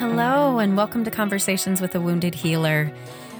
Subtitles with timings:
[0.00, 2.90] Hello, and welcome to Conversations with a Wounded Healer.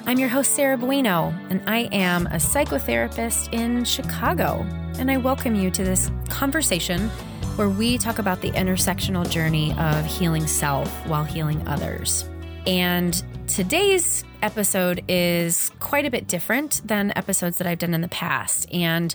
[0.05, 4.67] I'm your host, Sarah Buino, and I am a psychotherapist in Chicago.
[4.99, 7.09] And I welcome you to this conversation
[7.57, 12.29] where we talk about the intersectional journey of healing self while healing others.
[12.67, 18.09] And today's episode is quite a bit different than episodes that I've done in the
[18.09, 18.71] past.
[18.71, 19.15] And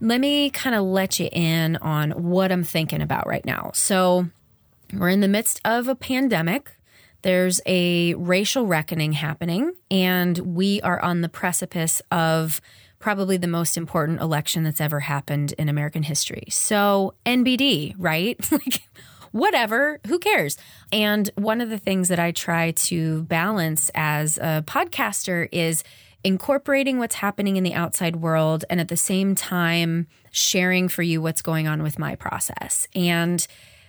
[0.00, 3.72] let me kind of let you in on what I'm thinking about right now.
[3.74, 4.30] So,
[4.94, 6.75] we're in the midst of a pandemic.
[7.26, 12.60] There's a racial reckoning happening, and we are on the precipice of
[13.00, 16.44] probably the most important election that's ever happened in American history.
[16.50, 18.38] So, NBD, right?
[18.52, 18.88] like,
[19.32, 20.56] whatever, who cares?
[20.92, 25.82] And one of the things that I try to balance as a podcaster is
[26.22, 31.20] incorporating what's happening in the outside world and at the same time sharing for you
[31.20, 32.86] what's going on with my process.
[32.94, 33.44] And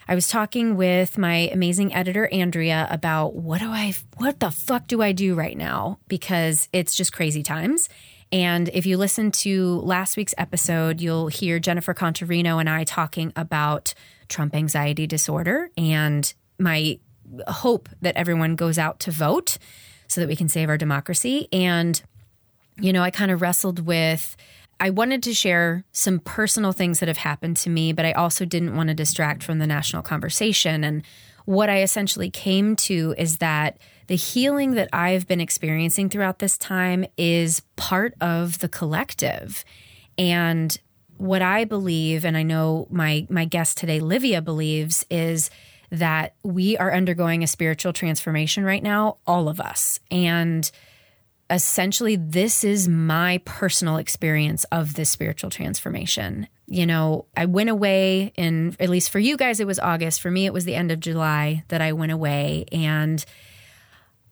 [0.09, 4.87] I was talking with my amazing editor Andrea about what do I what the fuck
[4.87, 7.89] do I do right now because it's just crazy times.
[8.31, 13.33] And if you listen to last week's episode, you'll hear Jennifer Contarino and I talking
[13.35, 13.93] about
[14.29, 16.99] Trump anxiety disorder and my
[17.47, 19.57] hope that everyone goes out to vote
[20.07, 21.49] so that we can save our democracy.
[21.51, 22.01] And,
[22.77, 24.37] you know, I kind of wrestled with
[24.79, 28.45] I wanted to share some personal things that have happened to me, but I also
[28.45, 30.83] didn't want to distract from the national conversation.
[30.83, 31.03] And
[31.45, 36.57] what I essentially came to is that the healing that I've been experiencing throughout this
[36.57, 39.65] time is part of the collective.
[40.17, 40.77] And
[41.17, 45.49] what I believe, and I know my my guest today, Livia, believes, is
[45.89, 49.99] that we are undergoing a spiritual transformation right now, all of us.
[50.11, 50.69] And
[51.49, 56.47] essentially this is my personal experience of this spiritual transformation.
[56.67, 60.29] You know, I went away and at least for you guys it was August, for
[60.29, 63.23] me it was the end of July that I went away and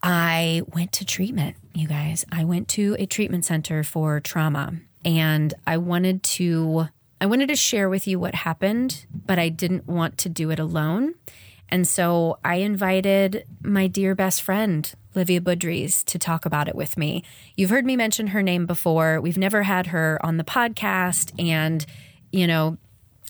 [0.03, 2.25] I went to treatment, you guys.
[2.31, 6.87] I went to a treatment center for trauma and I wanted to
[7.21, 10.59] I wanted to share with you what happened, but I didn't want to do it
[10.59, 11.15] alone.
[11.69, 16.97] And so I invited my dear best friend, Livia Budries, to talk about it with
[16.97, 17.23] me.
[17.55, 19.21] You've heard me mention her name before.
[19.21, 21.31] We've never had her on the podcast.
[21.39, 21.85] And,
[22.31, 22.77] you know,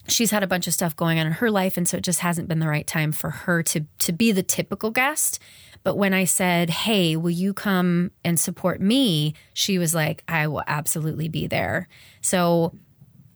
[0.08, 1.78] she's had a bunch of stuff going on in her life.
[1.78, 4.44] And so it just hasn't been the right time for her to, to be the
[4.44, 5.40] typical guest.
[5.84, 9.36] But when I said, Hey, will you come and support me?
[9.54, 11.88] She was like, I will absolutely be there.
[12.22, 12.74] So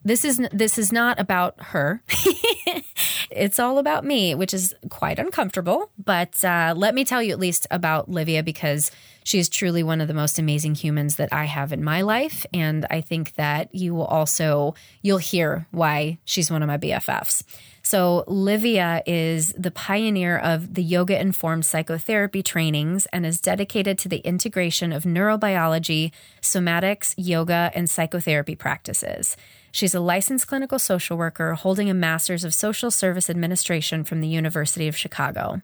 [0.04, 2.02] this is this is not about her.
[3.30, 5.90] it's all about me, which is quite uncomfortable.
[6.02, 8.90] But uh, let me tell you at least about Livia because
[9.24, 12.46] she is truly one of the most amazing humans that I have in my life,
[12.54, 17.42] and I think that you will also you'll hear why she's one of my BFFs.
[17.90, 24.08] So, Livia is the pioneer of the yoga informed psychotherapy trainings and is dedicated to
[24.08, 29.36] the integration of neurobiology, somatics, yoga, and psychotherapy practices.
[29.72, 34.28] She's a licensed clinical social worker holding a master's of social service administration from the
[34.28, 35.60] University of Chicago.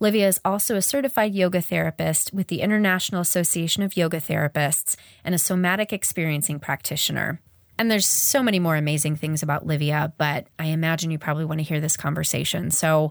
[0.00, 5.36] Livia is also a certified yoga therapist with the International Association of Yoga Therapists and
[5.36, 7.40] a somatic experiencing practitioner.
[7.80, 11.60] And there's so many more amazing things about Livia, but I imagine you probably want
[11.60, 12.70] to hear this conversation.
[12.70, 13.10] So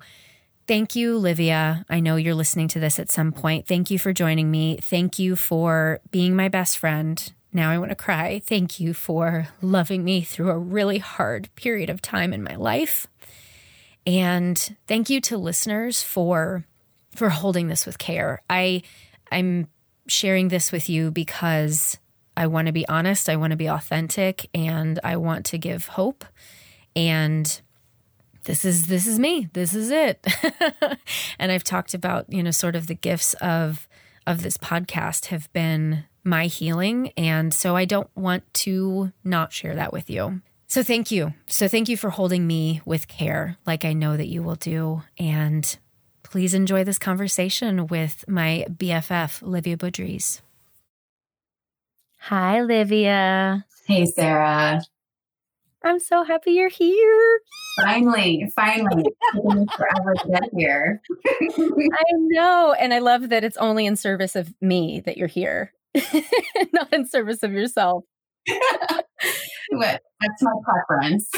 [0.68, 1.84] thank you, Livia.
[1.90, 3.66] I know you're listening to this at some point.
[3.66, 4.78] Thank you for joining me.
[4.80, 7.34] Thank you for being my best friend.
[7.52, 8.44] Now I want to cry.
[8.46, 13.08] Thank you for loving me through a really hard period of time in my life.
[14.06, 16.64] And thank you to listeners for
[17.16, 18.44] for holding this with care.
[18.48, 18.84] I
[19.32, 19.68] I'm
[20.06, 21.98] sharing this with you because
[22.40, 25.88] I want to be honest, I want to be authentic, and I want to give
[25.88, 26.24] hope.
[26.96, 27.62] And
[28.46, 29.50] this is this is me.
[29.52, 30.26] This is it.
[31.40, 33.90] and I've talked about, you know, sort of the gifts of
[34.26, 37.12] of this podcast have been my healing.
[37.18, 40.42] And so I don't want to not share that with you.
[40.68, 41.34] So thank you.
[41.48, 45.02] So thank you for holding me with care, like I know that you will do.
[45.18, 45.78] And
[46.24, 50.42] please enjoy this conversation with my BFF, Livia Budries.
[52.20, 53.66] Hi, Livia.
[53.88, 54.82] Hey, Sarah.
[55.84, 57.40] I'm so happy you're here.
[57.82, 59.04] Finally, finally.
[59.34, 61.02] forever to get here.
[61.42, 62.76] I know.
[62.78, 65.74] And I love that it's only in service of me that you're here.
[66.74, 68.04] not in service of yourself.
[68.46, 71.30] but that's my preference.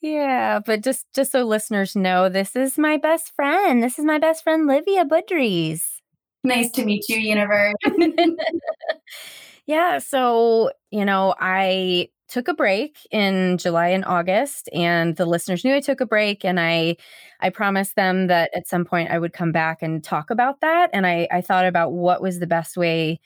[0.00, 3.82] Yeah, but just just so listeners know, this is my best friend.
[3.82, 5.99] This is my best friend Livia Budries.
[6.42, 7.74] Nice to meet you, universe.
[9.66, 15.64] yeah, so, you know, I took a break in July and August and the listeners
[15.64, 16.96] knew I took a break and I
[17.40, 20.90] I promised them that at some point I would come back and talk about that
[20.92, 23.18] and I I thought about what was the best way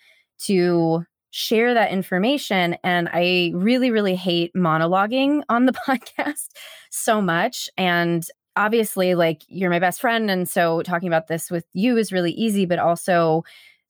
[0.46, 6.48] to share that information and I really really hate monologuing on the podcast
[6.90, 8.24] so much and
[8.56, 12.32] obviously like you're my best friend and so talking about this with you is really
[12.32, 13.42] easy but also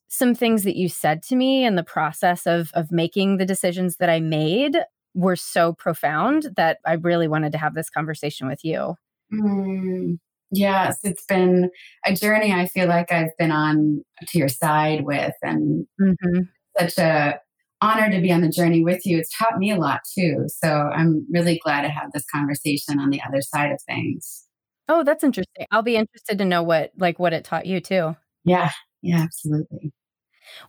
[0.09, 3.97] some things that you said to me in the process of of making the decisions
[3.97, 4.77] that I made
[5.15, 8.97] were so profound that I really wanted to have this conversation with you.
[9.33, 10.19] Mm,
[10.51, 11.71] yes, it's been
[12.05, 16.41] a journey I feel like I've been on to your side with and mm-hmm.
[16.79, 17.39] such a
[17.81, 19.19] honor to be on the journey with you.
[19.19, 20.45] It's taught me a lot too.
[20.49, 24.45] So I'm really glad to have this conversation on the other side of things.
[24.89, 25.67] Oh, that's interesting.
[25.71, 28.17] I'll be interested to know what like what it taught you too.
[28.45, 28.71] Yeah.
[29.03, 29.93] Yeah, absolutely.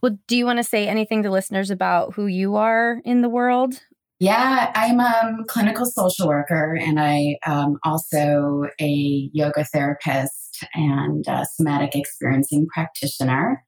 [0.01, 3.29] Well, do you want to say anything to listeners about who you are in the
[3.29, 3.81] world?
[4.19, 11.95] Yeah, I'm a clinical social worker and I am also a yoga therapist and somatic
[11.95, 13.63] experiencing practitioner.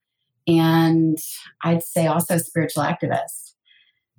[0.48, 1.18] And
[1.64, 3.56] I'd say also spiritual activist.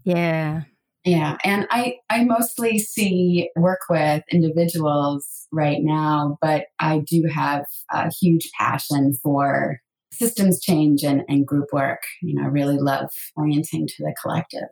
[0.05, 0.63] Yeah.
[1.05, 1.37] Yeah.
[1.45, 8.11] And I, I mostly see work with individuals right now, but I do have a
[8.12, 9.81] huge passion for
[10.12, 12.03] systems change and, and group work.
[12.21, 14.69] You know, I really love orienting to the collective.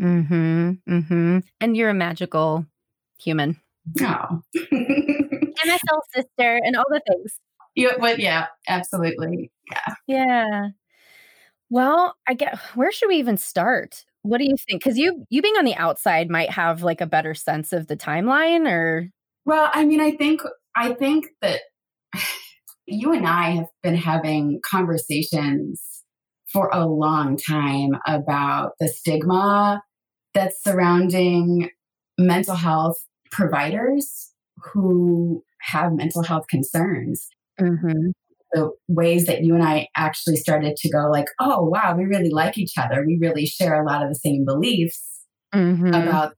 [0.00, 0.70] Mm-hmm.
[0.88, 1.38] Mm-hmm.
[1.60, 2.66] And you're a magical
[3.20, 3.60] human.
[4.00, 4.42] Oh.
[4.56, 7.38] MSL sister and all the things.
[7.74, 9.50] Yeah, but yeah, absolutely.
[9.70, 9.94] Yeah.
[10.06, 10.68] Yeah.
[11.68, 14.04] Well, I get where should we even start?
[14.22, 14.82] What do you think?
[14.82, 17.96] Because you you being on the outside might have like a better sense of the
[17.96, 19.10] timeline or
[19.46, 20.42] well, I mean, I think
[20.76, 21.60] I think that
[22.86, 25.82] you and I have been having conversations
[26.52, 29.82] for a long time about the stigma
[30.34, 31.70] that's surrounding
[32.18, 32.96] mental health
[33.30, 34.32] providers
[34.72, 37.28] who have mental health concerns.
[37.60, 38.10] Mm-hmm.
[38.52, 42.30] The ways that you and I actually started to go, like, oh, wow, we really
[42.30, 43.04] like each other.
[43.06, 45.00] We really share a lot of the same beliefs
[45.54, 45.88] mm-hmm.
[45.88, 46.34] about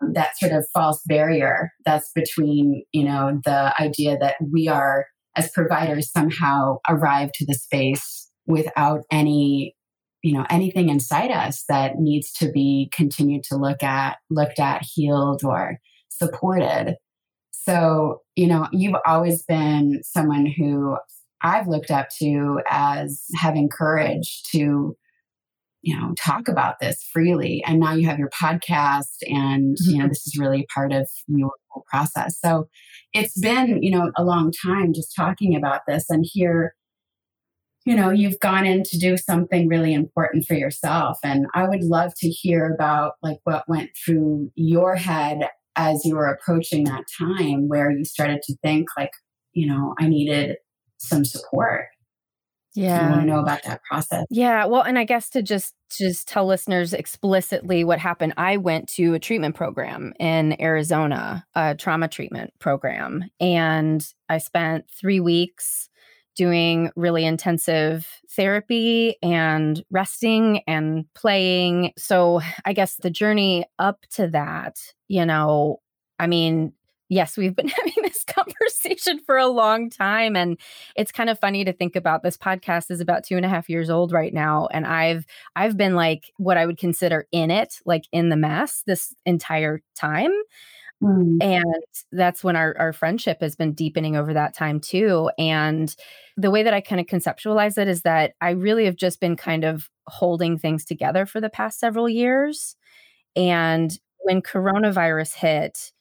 [0.00, 5.06] that sort of false barrier that's between, you know, the idea that we are
[5.36, 9.76] as providers somehow arrive to the space without any
[10.22, 14.82] you know anything inside us that needs to be continued to look at looked at
[14.82, 15.78] healed or
[16.10, 16.96] supported
[17.52, 20.96] so you know you've always been someone who
[21.42, 24.96] i've looked up to as having courage to
[25.82, 27.62] you know talk about this freely.
[27.66, 29.90] And now you have your podcast and mm-hmm.
[29.90, 32.38] you know this is really part of your whole process.
[32.40, 32.68] So
[33.12, 36.74] it's been you know a long time just talking about this and here
[37.86, 41.18] you know you've gone in to do something really important for yourself.
[41.22, 46.16] And i would love to hear about like what went through your head as you
[46.16, 49.12] were approaching that time where you started to think like
[49.52, 50.56] you know i needed
[50.98, 51.86] some support
[52.78, 53.08] yeah.
[53.08, 54.24] I want to know about that process.
[54.30, 54.66] Yeah.
[54.66, 59.14] Well, and I guess to just just tell listeners explicitly what happened, I went to
[59.14, 65.88] a treatment program in Arizona, a trauma treatment program, and I spent three weeks
[66.36, 71.92] doing really intensive therapy and resting and playing.
[71.98, 74.78] So I guess the journey up to that,
[75.08, 75.80] you know,
[76.20, 76.74] I mean,
[77.08, 77.97] yes, we've been having
[78.44, 80.36] conversation for a long time.
[80.36, 80.58] And
[80.96, 83.68] it's kind of funny to think about this podcast is about two and a half
[83.68, 84.68] years old right now.
[84.72, 85.26] And I've
[85.56, 89.82] I've been like what I would consider in it, like in the mess this entire
[89.94, 90.32] time.
[91.02, 91.40] Mm.
[91.40, 95.30] And that's when our, our friendship has been deepening over that time too.
[95.38, 95.94] And
[96.36, 99.36] the way that I kind of conceptualize it is that I really have just been
[99.36, 102.76] kind of holding things together for the past several years.
[103.36, 105.92] And when coronavirus hit,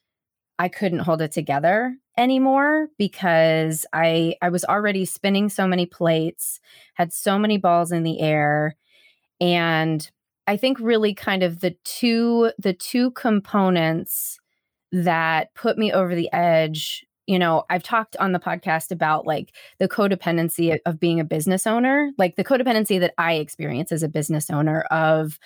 [0.59, 6.59] I couldn't hold it together anymore because I I was already spinning so many plates,
[6.95, 8.75] had so many balls in the air
[9.39, 10.09] and
[10.47, 14.39] I think really kind of the two the two components
[14.91, 19.53] that put me over the edge you know i've talked on the podcast about like
[19.79, 24.07] the codependency of, being a business owner like the codependency that i experience as a
[24.07, 25.37] business owner of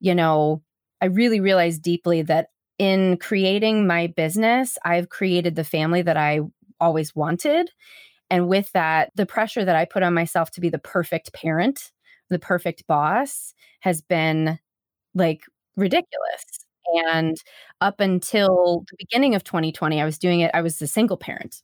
[0.00, 0.60] you know
[1.00, 2.48] i really realized deeply that
[2.80, 6.40] in creating my business, I've created the family that I
[6.80, 7.70] always wanted.
[8.30, 11.92] And with that, the pressure that I put on myself to be the perfect parent,
[12.30, 14.58] the perfect boss has been
[15.14, 15.42] like
[15.76, 16.44] ridiculous.
[17.06, 17.36] And
[17.80, 21.62] up until the beginning of 2020, I was doing it, I was a single parent,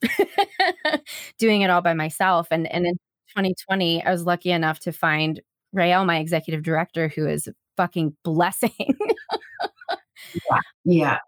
[1.38, 2.48] doing it all by myself.
[2.50, 2.94] And, and in
[3.30, 5.40] 2020, I was lucky enough to find
[5.72, 8.72] Rael, my executive director, who is a fucking blessing.
[10.34, 10.60] Yeah.
[10.84, 11.18] yeah.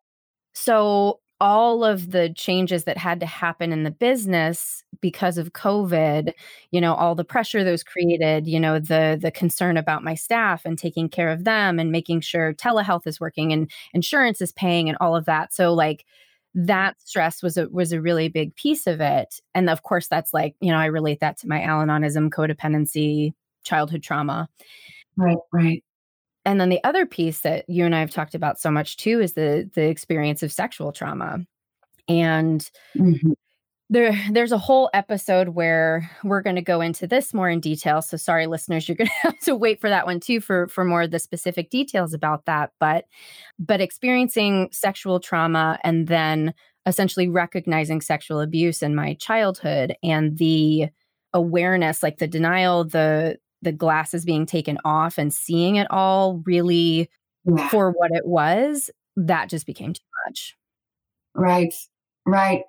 [0.52, 6.32] So all of the changes that had to happen in the business because of covid
[6.70, 10.64] you know all the pressure those created you know the the concern about my staff
[10.64, 14.88] and taking care of them and making sure telehealth is working and insurance is paying
[14.88, 16.04] and all of that so like
[16.54, 20.34] that stress was a was a really big piece of it and of course that's
[20.34, 24.48] like you know i relate that to my al-anonism codependency childhood trauma
[25.16, 25.84] right right
[26.44, 29.20] and then the other piece that you and I have talked about so much too
[29.20, 31.40] is the the experience of sexual trauma.
[32.08, 33.32] And mm-hmm.
[33.90, 38.00] there there's a whole episode where we're going to go into this more in detail.
[38.00, 40.84] So sorry listeners, you're going to have to wait for that one too for for
[40.84, 43.04] more of the specific details about that, but
[43.58, 46.54] but experiencing sexual trauma and then
[46.86, 50.88] essentially recognizing sexual abuse in my childhood and the
[51.34, 57.10] awareness like the denial the the glasses being taken off and seeing it all really
[57.44, 57.68] yeah.
[57.68, 60.56] for what it was, that just became too much.
[61.34, 61.74] Right,
[62.26, 62.62] right,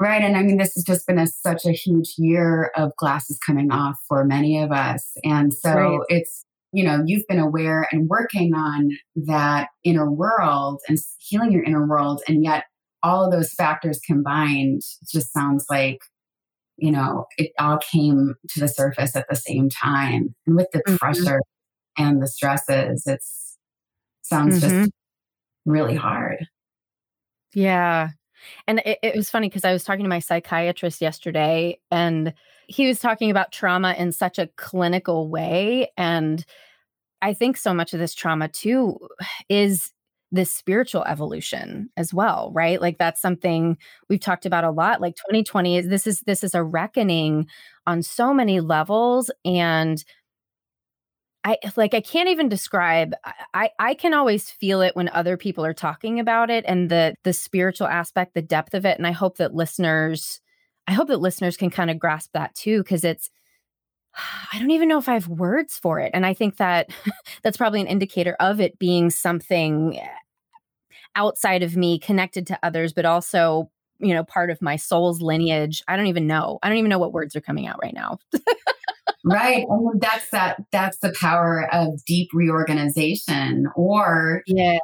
[0.00, 0.22] right.
[0.22, 3.70] And I mean, this has just been a, such a huge year of glasses coming
[3.70, 5.12] off for many of us.
[5.24, 6.00] And so right.
[6.08, 8.90] it's, you know, you've been aware and working on
[9.26, 12.22] that inner world and healing your inner world.
[12.26, 12.64] And yet,
[13.04, 14.80] all of those factors combined
[15.12, 15.98] just sounds like
[16.82, 20.34] you know, it all came to the surface at the same time.
[20.46, 20.96] And with the mm-hmm.
[20.96, 21.38] pressure
[21.96, 23.56] and the stresses, it's
[24.22, 24.80] sounds mm-hmm.
[24.80, 24.90] just
[25.64, 26.48] really hard.
[27.54, 28.10] Yeah.
[28.66, 32.34] And it, it was funny because I was talking to my psychiatrist yesterday and
[32.66, 35.92] he was talking about trauma in such a clinical way.
[35.96, 36.44] And
[37.20, 38.98] I think so much of this trauma too
[39.48, 39.92] is
[40.32, 42.80] this spiritual evolution as well right?
[42.80, 43.76] Like that's something
[44.08, 47.46] we've talked about a lot like 2020 is this is this is a reckoning
[47.86, 50.02] on so many levels and
[51.44, 53.14] I like I can't even describe
[53.52, 57.16] I I can always feel it when other people are talking about it and the
[57.24, 60.40] the spiritual aspect the depth of it and I hope that listeners
[60.86, 63.30] I hope that listeners can kind of grasp that too cuz it's
[64.52, 66.90] I don't even know if I have words for it and I think that
[67.42, 70.08] that's probably an indicator of it being something eh,
[71.16, 73.70] outside of me connected to others but also
[74.02, 75.82] you know part of my soul's lineage.
[75.88, 76.58] I don't even know.
[76.62, 78.18] I don't even know what words are coming out right now.
[79.24, 84.78] Right and that's that that's the power of deep reorganization or yeah.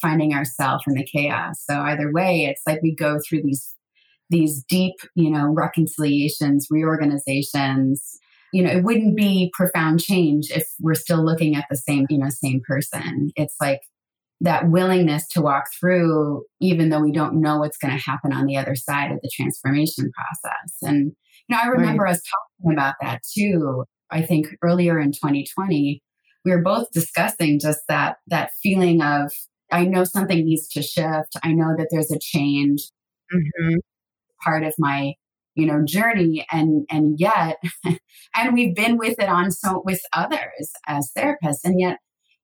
[0.00, 1.64] finding ourselves in the chaos.
[1.64, 3.74] So either way it's like we go through these
[4.30, 8.18] these deep you know reconciliations reorganizations
[8.52, 12.18] you know it wouldn't be profound change if we're still looking at the same you
[12.18, 13.80] know same person it's like
[14.42, 18.46] that willingness to walk through, even though we don't know what's going to happen on
[18.46, 20.76] the other side of the transformation process.
[20.82, 21.12] And,
[21.48, 22.14] you know, I remember right.
[22.14, 22.22] us
[22.60, 23.84] talking about that too.
[24.10, 26.02] I think earlier in 2020,
[26.44, 29.32] we were both discussing just that, that feeling of,
[29.70, 31.36] I know something needs to shift.
[31.44, 32.82] I know that there's a change.
[33.32, 33.76] Mm-hmm.
[34.42, 35.14] Part of my
[35.54, 37.56] you know journey and and yet
[38.36, 41.98] and we've been with it on so with others as therapists and yet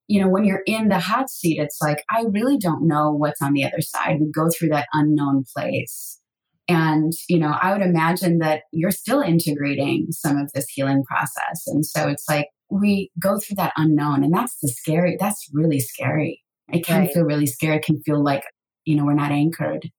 [0.08, 3.42] you know, when you're in the hot seat, it's like, I really don't know what's
[3.42, 4.16] on the other side.
[4.20, 6.18] We go through that unknown place.
[6.66, 11.66] And, you know, I would imagine that you're still integrating some of this healing process.
[11.66, 14.24] And so it's like we go through that unknown.
[14.24, 16.42] And that's the scary, that's really scary.
[16.72, 17.12] It can right.
[17.12, 17.76] feel really scary.
[17.76, 18.44] It can feel like,
[18.84, 19.90] you know, we're not anchored.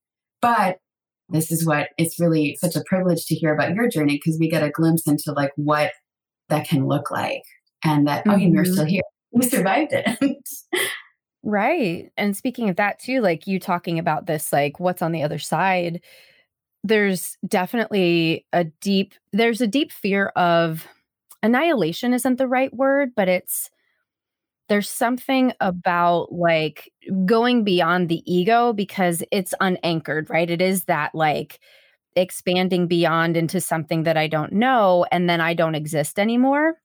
[0.41, 0.77] But
[1.29, 4.49] this is what it's really such a privilege to hear about your journey because we
[4.49, 5.91] get a glimpse into like what
[6.49, 7.43] that can look like
[7.83, 8.31] and that, mm-hmm.
[8.31, 10.37] oh, you're still here we survived it.
[11.43, 12.11] right.
[12.17, 15.39] And speaking of that too, like you talking about this, like what's on the other
[15.39, 16.01] side,
[16.83, 20.87] there's definitely a deep, there's a deep fear of
[21.43, 23.69] annihilation isn't the right word, but it's,
[24.69, 26.91] there's something about like
[27.25, 30.49] going beyond the ego because it's unanchored, right?
[30.49, 31.59] It is that like
[32.15, 36.75] expanding beyond into something that I don't know and then I don't exist anymore.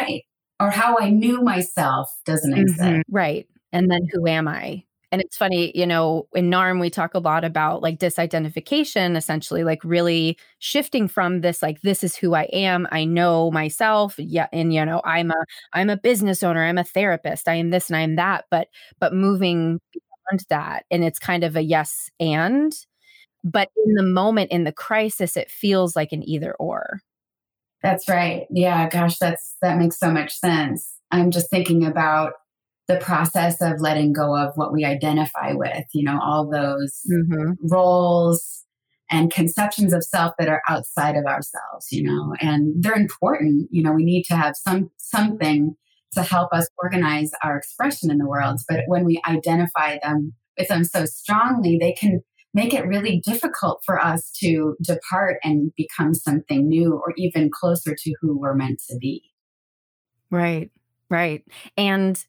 [0.00, 0.22] Right
[0.62, 2.80] or how I knew myself doesn't exist.
[2.80, 3.48] Mm-hmm, right.
[3.72, 4.84] And then who am I?
[5.12, 9.62] And it's funny, you know, in NARM, we talk a lot about like disidentification, essentially,
[9.62, 12.88] like really shifting from this, like, this is who I am.
[12.90, 14.14] I know myself.
[14.18, 14.46] Yeah.
[14.54, 16.64] And, you know, I'm a, I'm a business owner.
[16.64, 17.46] I'm a therapist.
[17.46, 18.46] I am this and I am that.
[18.50, 18.68] But,
[19.00, 20.86] but moving beyond that.
[20.90, 22.72] And it's kind of a yes and.
[23.44, 27.00] But in the moment, in the crisis, it feels like an either or.
[27.82, 28.46] That's right.
[28.50, 30.94] Yeah, gosh, that's that makes so much sense.
[31.10, 32.32] I'm just thinking about
[32.92, 37.52] the process of letting go of what we identify with, you know, all those mm-hmm.
[37.70, 38.64] roles
[39.10, 43.68] and conceptions of self that are outside of ourselves, you know, and they're important.
[43.70, 45.74] You know, we need to have some something
[46.14, 48.60] to help us organize our expression in the world.
[48.68, 52.20] But when we identify them with them so strongly, they can
[52.54, 57.94] make it really difficult for us to depart and become something new or even closer
[57.94, 59.22] to who we're meant to be.
[60.30, 60.70] Right,
[61.08, 61.44] right.
[61.76, 62.22] And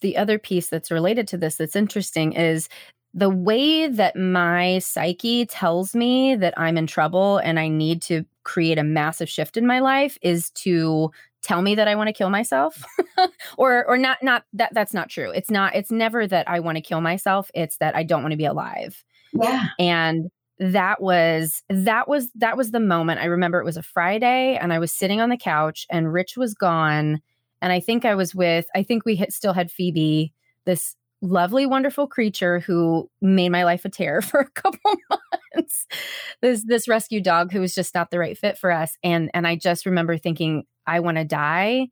[0.00, 2.68] the other piece that's related to this that's interesting is
[3.12, 8.24] the way that my psyche tells me that I'm in trouble and I need to
[8.44, 11.10] create a massive shift in my life is to
[11.42, 12.84] tell me that I want to kill myself
[13.58, 15.30] or or not not that that's not true.
[15.30, 18.32] It's not it's never that I want to kill myself, it's that I don't want
[18.32, 19.02] to be alive.
[19.32, 19.66] Yeah.
[19.78, 23.20] And that was that was that was the moment.
[23.20, 26.36] I remember it was a Friday and I was sitting on the couch and Rich
[26.36, 27.20] was gone
[27.62, 30.32] and I think I was with I think we still had Phoebe,
[30.66, 34.80] this lovely wonderful creature who made my life a terror for a couple
[35.54, 35.86] months.
[36.40, 38.96] this this rescue dog who was just not the right fit for us.
[39.02, 41.88] And and I just remember thinking I want to die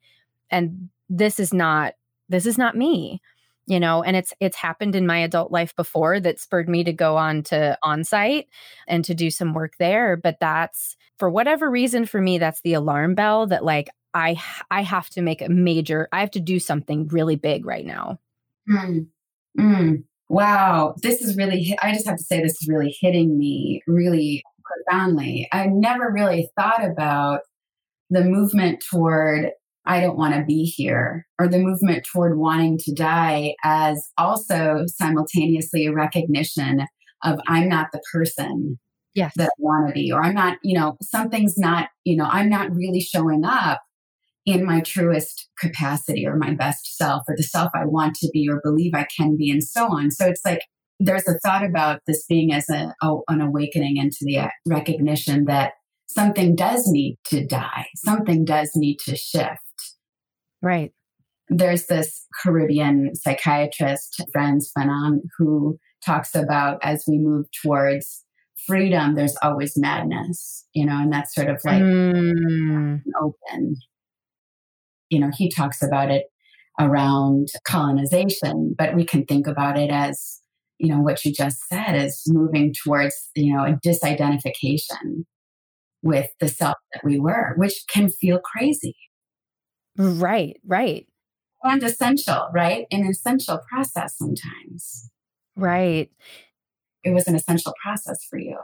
[0.51, 1.95] and this is not
[2.29, 3.21] this is not me
[3.69, 4.03] you know?
[4.03, 7.43] And it's it's happened in my adult life before that spurred me to go on
[7.45, 8.47] to on-site
[8.89, 10.17] and to do some work there.
[10.17, 14.83] But that's for whatever reason for me that's the alarm bell that like i i
[14.83, 18.19] have to make a major i have to do something really big right now
[18.69, 19.07] mm.
[19.59, 20.05] Mm.
[20.29, 24.43] wow this is really i just have to say this is really hitting me really
[24.65, 27.41] profoundly i never really thought about
[28.11, 29.51] the movement toward
[29.89, 34.85] I don't want to be here, or the movement toward wanting to die as also
[34.87, 36.87] simultaneously a recognition
[37.25, 38.79] of I'm not the person
[39.15, 39.33] yes.
[39.37, 42.51] that I want to be, or I'm not, you know, something's not, you know, I'm
[42.51, 43.81] not really showing up
[44.51, 48.49] in my truest capacity or my best self or the self I want to be
[48.49, 50.11] or believe I can be, and so on.
[50.11, 50.61] So it's like
[51.01, 55.73] there's a thought about this being as a, a an awakening into the recognition that
[56.09, 59.61] something does need to die, something does need to shift
[60.63, 60.93] Right.
[61.49, 68.25] There's this Caribbean psychiatrist, Frantz Fanon, who talks about as we move towards
[68.67, 73.01] freedom, there's always madness, you know, and that's sort of like mm.
[73.21, 73.77] open.
[75.11, 76.27] You know, he talks about it
[76.81, 80.41] around colonization, but we can think about it as,
[80.79, 85.25] you know, what you just said is moving towards, you know, a disidentification
[86.03, 88.97] with the self that we were, which can feel crazy.
[89.97, 91.07] Right, right.
[91.65, 92.87] And essential, right?
[92.93, 95.11] An essential process sometimes.
[95.57, 96.09] Right.
[97.03, 98.59] It was an essential process for you.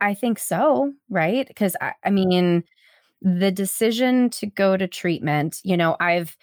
[0.00, 1.46] I think so, right?
[1.46, 2.64] Because I, I mean,
[3.22, 6.36] the decision to go to treatment, you know, I've,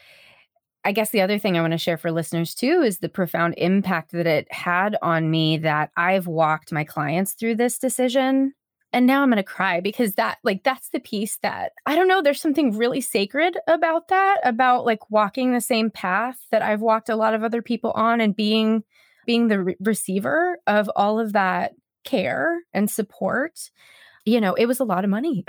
[0.84, 3.56] I guess the other thing I want to share for listeners too is the profound
[3.58, 8.54] impact that it had on me that I've walked my clients through this decision
[8.92, 12.08] and now i'm going to cry because that like that's the piece that i don't
[12.08, 16.82] know there's something really sacred about that about like walking the same path that i've
[16.82, 18.84] walked a lot of other people on and being
[19.26, 23.70] being the re- receiver of all of that care and support
[24.26, 25.46] you know it was a lot of money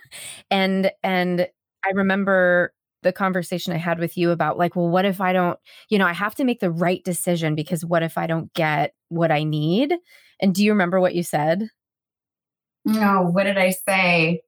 [0.50, 1.46] and and
[1.84, 5.58] i remember the conversation i had with you about like well what if i don't
[5.88, 8.94] you know i have to make the right decision because what if i don't get
[9.08, 9.94] what i need
[10.40, 11.68] and do you remember what you said
[12.84, 14.42] no, what did I say?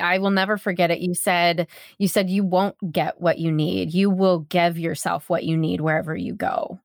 [0.00, 1.00] I will never forget it.
[1.00, 3.92] You said you said you won't get what you need.
[3.92, 6.80] You will give yourself what you need wherever you go.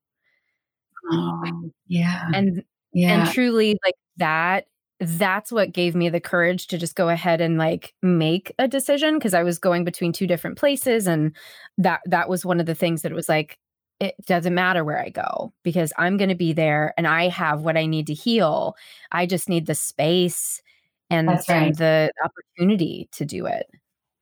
[1.11, 2.27] Oh, yeah.
[2.33, 3.23] And yeah.
[3.23, 4.67] and truly like that
[4.99, 9.15] that's what gave me the courage to just go ahead and like make a decision
[9.15, 11.35] because I was going between two different places and
[11.77, 13.57] that that was one of the things that was like
[13.99, 17.61] it doesn't matter where I go because I'm going to be there and I have
[17.61, 18.75] what I need to heal.
[19.11, 20.61] I just need the space
[21.09, 21.49] and, right.
[21.49, 23.67] and the opportunity to do it.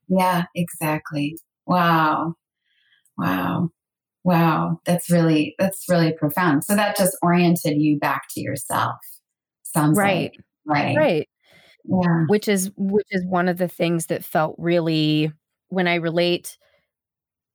[0.08, 1.38] Yeah, exactly.
[1.68, 2.34] Wow.
[3.18, 3.70] Wow.
[4.24, 4.80] Wow.
[4.86, 6.64] That's really that's really profound.
[6.64, 8.98] So that just oriented you back to yourself.
[9.64, 10.32] Sounds right.
[10.36, 10.98] Like, right.
[10.98, 11.30] Right.
[11.86, 12.26] Yeah.
[12.28, 15.32] Which is which is one of the things that felt really
[15.70, 16.58] when I relate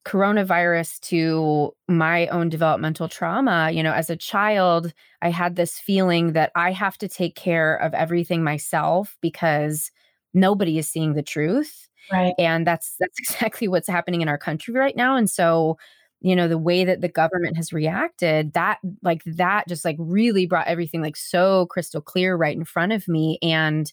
[0.05, 6.33] coronavirus to my own developmental trauma, you know, as a child, I had this feeling
[6.33, 9.91] that I have to take care of everything myself because
[10.35, 11.89] nobody is seeing the truth.
[12.11, 12.35] Right.
[12.39, 15.17] And that's that's exactly what's happening in our country right now.
[15.17, 15.79] And so,
[16.23, 20.47] you know, the way that the government has reacted, that like that just like really
[20.47, 23.93] brought everything like so crystal clear right in front of me and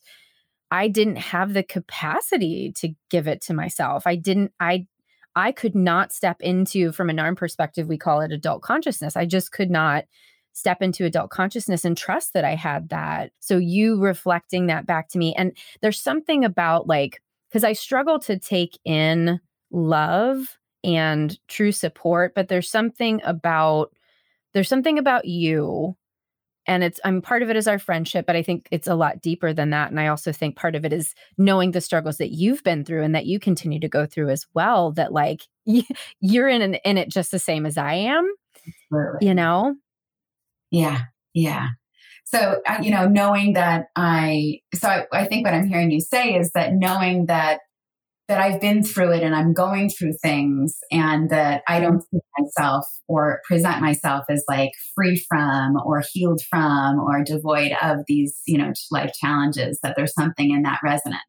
[0.71, 4.03] I didn't have the capacity to give it to myself.
[4.05, 4.85] I didn't I
[5.35, 9.15] I could not step into, from a NARM perspective, we call it adult consciousness.
[9.15, 10.05] I just could not
[10.53, 13.31] step into adult consciousness and trust that I had that.
[13.39, 15.33] So you reflecting that back to me.
[15.35, 19.39] And there's something about like, because I struggle to take in
[19.71, 23.91] love and true support, but there's something about,
[24.53, 25.95] there's something about you
[26.69, 29.21] and it's i'm part of it is our friendship but i think it's a lot
[29.21, 32.31] deeper than that and i also think part of it is knowing the struggles that
[32.31, 35.47] you've been through and that you continue to go through as well that like
[36.21, 38.31] you're in an, in it just the same as i am
[38.91, 39.27] Absolutely.
[39.27, 39.75] you know
[40.71, 41.69] yeah yeah
[42.23, 46.01] so uh, you know knowing that i so I, I think what i'm hearing you
[46.01, 47.61] say is that knowing that
[48.29, 51.83] that I've been through it and I'm going through things and that I mm-hmm.
[51.83, 57.73] don't see myself or present myself as like free from or healed from or devoid
[57.81, 61.23] of these, you know, life challenges, that there's something in that resonance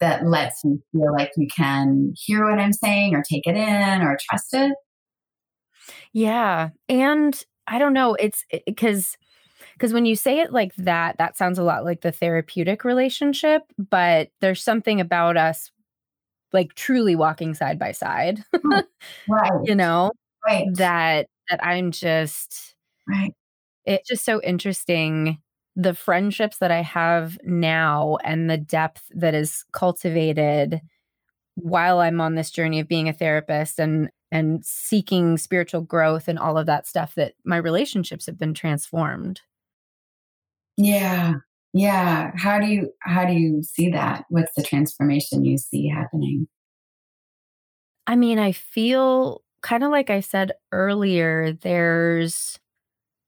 [0.00, 4.00] that lets you feel like you can hear what I'm saying or take it in
[4.00, 4.72] or trust it.
[6.14, 6.70] Yeah.
[6.88, 9.18] And I don't know, it's because
[9.74, 13.62] because when you say it like that that sounds a lot like the therapeutic relationship
[13.90, 15.70] but there's something about us
[16.52, 18.42] like truly walking side by side.
[18.54, 18.82] Oh,
[19.28, 19.52] right.
[19.64, 20.12] you know?
[20.46, 20.66] Right.
[20.74, 22.74] That that I'm just
[23.08, 23.32] right.
[23.86, 25.38] It's just so interesting
[25.76, 30.80] the friendships that I have now and the depth that is cultivated
[31.54, 36.38] while I'm on this journey of being a therapist and and seeking spiritual growth and
[36.38, 39.40] all of that stuff that my relationships have been transformed.
[40.76, 41.34] Yeah.
[41.72, 42.32] Yeah.
[42.36, 44.24] How do you how do you see that?
[44.30, 46.48] What's the transformation you see happening?
[48.06, 52.58] I mean, I feel kind of like I said earlier, there's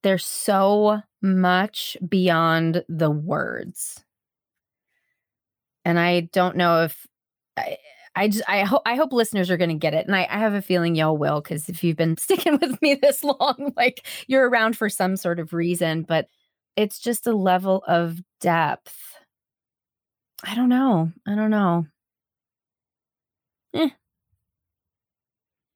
[0.03, 4.03] there's so much beyond the words.
[5.85, 7.07] And I don't know if
[7.57, 7.77] I,
[8.17, 10.39] I just I hope I hope listeners are going to get it, and I, I
[10.39, 14.07] have a feeling y'all will because if you've been sticking with me this long, like
[14.27, 16.03] you're around for some sort of reason.
[16.03, 16.29] But
[16.81, 18.97] it's just a level of depth.
[20.43, 21.13] I don't know.
[21.29, 21.87] I don't know.
[23.75, 23.91] Eh.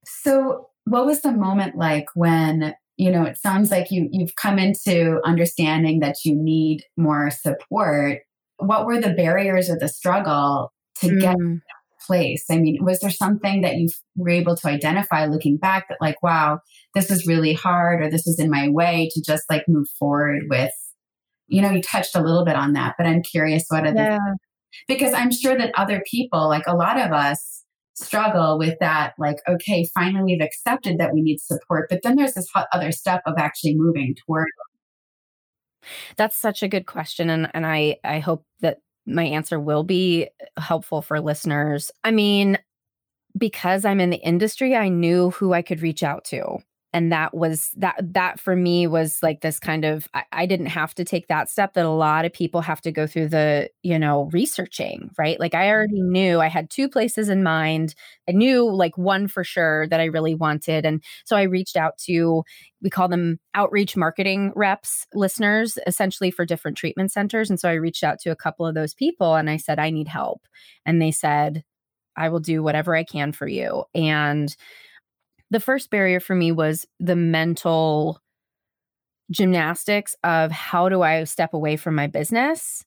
[0.06, 4.58] So, what was the moment like when you know it sounds like you you've come
[4.58, 8.20] into understanding that you need more support?
[8.56, 11.20] What were the barriers or the struggle to mm.
[11.20, 11.36] get
[12.06, 12.46] place?
[12.50, 16.22] I mean, was there something that you were able to identify looking back that like,
[16.22, 16.60] wow,
[16.94, 20.44] this is really hard or this is in my way to just like move forward
[20.48, 20.72] with
[21.46, 24.18] you know, you touched a little bit on that, but I'm curious what are yeah.
[24.18, 24.37] the
[24.88, 29.14] because I'm sure that other people, like a lot of us, struggle with that.
[29.18, 33.22] Like, okay, finally we've accepted that we need support, but then there's this other step
[33.26, 34.48] of actually moving toward.
[36.16, 40.28] That's such a good question, and and I I hope that my answer will be
[40.57, 41.90] helpful for listeners.
[42.02, 42.59] I mean,
[43.37, 46.59] because I'm in the industry, I knew who I could reach out to
[46.94, 50.66] and that was that that for me was like this kind of I, I, didn't
[50.66, 53.68] have to take that step that a lot of people have to go through the
[53.83, 55.38] you know researching right?
[55.38, 56.12] Like i already mm-hmm.
[56.12, 57.94] knew i had two places in mind.
[58.28, 60.87] I knew like one for sure that i really wanted.
[60.87, 62.44] And so i reached out to
[62.80, 67.50] we call them outreach marketing reps listeners essentially for different treatment centers.
[67.50, 69.90] And so i reached out to a couple of those people and i said i
[69.90, 70.46] need help.
[70.87, 71.64] And they said
[72.16, 73.85] i will do whatever i can for you.
[73.96, 74.54] And
[75.54, 78.20] the first barrier for me was the mental
[79.30, 82.84] gymnastics of how do I step away from my business?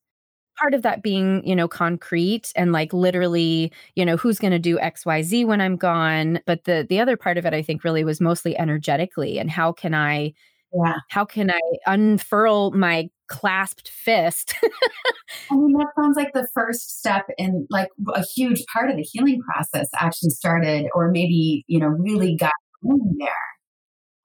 [0.60, 4.60] Part of that being, you know, concrete and like literally, you know, who's going to
[4.60, 8.04] do XYZ when I'm gone, but the the other part of it I think really
[8.04, 10.34] was mostly energetically and how can I
[10.74, 10.96] yeah.
[11.10, 14.54] how can I unfurl my clasped fist?
[15.52, 19.04] I mean, that sounds like the first step in like a huge part of the
[19.04, 22.52] healing process actually started, or maybe, you know, really got
[22.84, 23.30] there.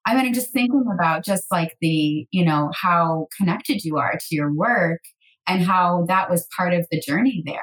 [0.05, 4.12] I mean, I'm just thinking about just like the, you know, how connected you are
[4.12, 5.01] to your work
[5.47, 7.61] and how that was part of the journey there.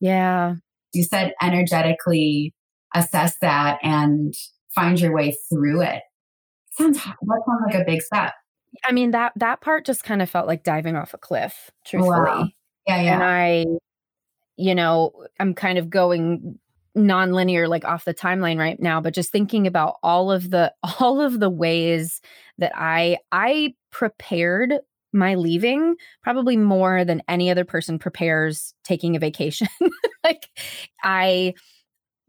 [0.00, 0.56] Yeah.
[0.92, 2.52] You said energetically
[2.94, 4.34] assess that and
[4.74, 6.02] find your way through it
[6.76, 8.32] sounds that sounds like a big step.
[8.84, 12.18] I mean that that part just kind of felt like diving off a cliff, truthfully.
[12.18, 12.48] Wow.
[12.86, 13.14] Yeah, yeah.
[13.14, 13.66] And I,
[14.56, 16.58] you know, I'm kind of going
[16.96, 21.20] nonlinear like off the timeline right now but just thinking about all of the all
[21.20, 22.20] of the ways
[22.58, 24.72] that i i prepared
[25.12, 29.68] my leaving probably more than any other person prepares taking a vacation
[30.24, 30.48] like
[31.02, 31.52] i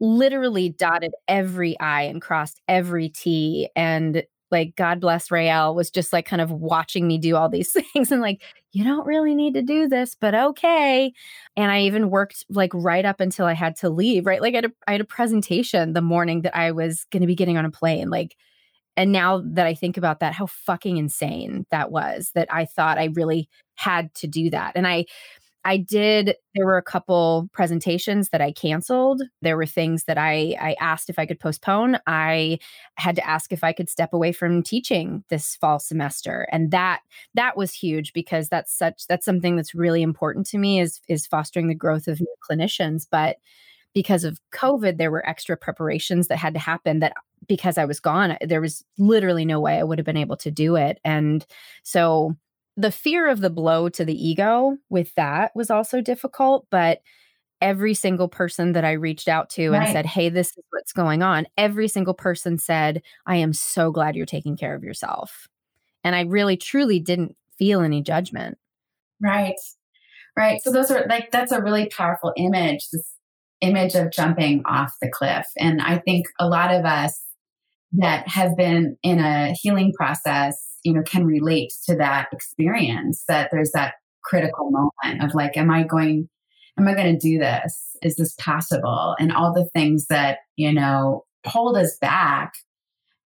[0.00, 6.12] literally dotted every i and crossed every t and like God bless Rael was just
[6.12, 9.54] like kind of watching me do all these things and like you don't really need
[9.54, 11.12] to do this but okay.
[11.56, 14.42] And I even worked like right up until I had to leave right?
[14.42, 17.26] Like I had a, I had a presentation the morning that I was going to
[17.26, 18.36] be getting on a plane like
[18.96, 22.98] and now that I think about that how fucking insane that was that I thought
[22.98, 24.72] I really had to do that.
[24.74, 25.06] And I
[25.64, 29.22] I did there were a couple presentations that I canceled.
[29.42, 31.98] There were things that I I asked if I could postpone.
[32.06, 32.58] I
[32.96, 36.46] had to ask if I could step away from teaching this fall semester.
[36.52, 37.00] And that
[37.34, 41.26] that was huge because that's such that's something that's really important to me is is
[41.26, 43.36] fostering the growth of new clinicians, but
[43.94, 47.14] because of COVID, there were extra preparations that had to happen that
[47.46, 50.50] because I was gone, there was literally no way I would have been able to
[50.50, 51.00] do it.
[51.04, 51.44] And
[51.82, 52.36] so
[52.78, 57.02] the fear of the blow to the ego with that was also difficult, but
[57.60, 59.82] every single person that I reached out to right.
[59.82, 63.90] and said, Hey, this is what's going on, every single person said, I am so
[63.90, 65.48] glad you're taking care of yourself.
[66.04, 68.58] And I really, truly didn't feel any judgment.
[69.20, 69.56] Right.
[70.36, 70.60] Right.
[70.62, 73.12] So those are like, that's a really powerful image, this
[73.60, 75.48] image of jumping off the cliff.
[75.58, 77.20] And I think a lot of us
[77.94, 83.50] that have been in a healing process you know can relate to that experience that
[83.50, 86.28] there's that critical moment of like am i going
[86.78, 87.96] am i going to do this?
[88.02, 89.16] Is this possible?
[89.18, 92.54] And all the things that you know hold us back.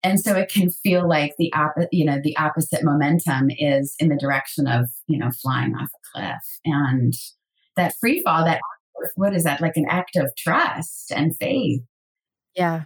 [0.05, 4.09] And so it can feel like the opposite you know the opposite momentum is in
[4.09, 6.59] the direction of you know flying off a cliff.
[6.65, 7.13] And
[7.77, 8.59] that free fall that
[9.15, 9.61] what is that?
[9.61, 11.81] Like an act of trust and faith.
[12.55, 12.83] Yeah.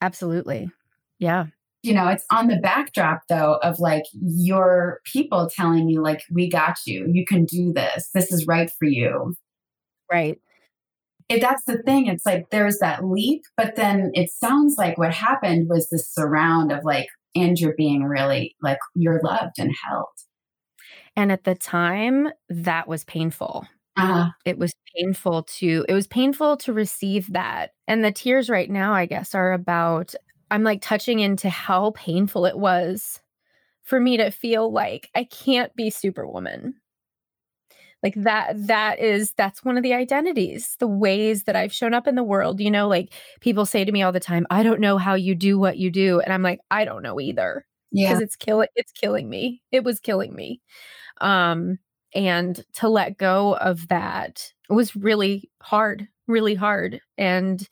[0.00, 0.70] Absolutely.
[1.18, 1.46] Yeah
[1.82, 6.48] you know, it's on the backdrop though of like your people telling you, like, we
[6.48, 9.34] got you, you can do this, this is right for you.
[10.10, 10.38] Right.
[11.28, 15.12] If that's the thing, it's like there's that leap, but then it sounds like what
[15.12, 20.06] happened was this surround of like, and you're being really like, you're loved and held.
[21.16, 23.66] And at the time, that was painful.
[23.96, 24.30] Uh-huh.
[24.44, 27.70] It was painful to it was painful to receive that.
[27.88, 30.14] And the tears right now, I guess, are about
[30.50, 33.20] I'm like touching into how painful it was
[33.82, 36.74] for me to feel like I can't be superwoman.
[38.02, 42.06] Like that that is that's one of the identities, the ways that I've shown up
[42.06, 42.60] in the world.
[42.60, 45.34] You know, like people say to me all the time, I don't know how you
[45.34, 46.20] do what you do.
[46.20, 47.66] And I'm like, I don't know either.
[47.90, 48.10] Yeah.
[48.10, 49.62] Because it's killing it's killing me.
[49.72, 50.60] It was killing me.
[51.20, 51.78] Um
[52.14, 57.00] and to let go of that was really hard, really hard.
[57.18, 57.66] And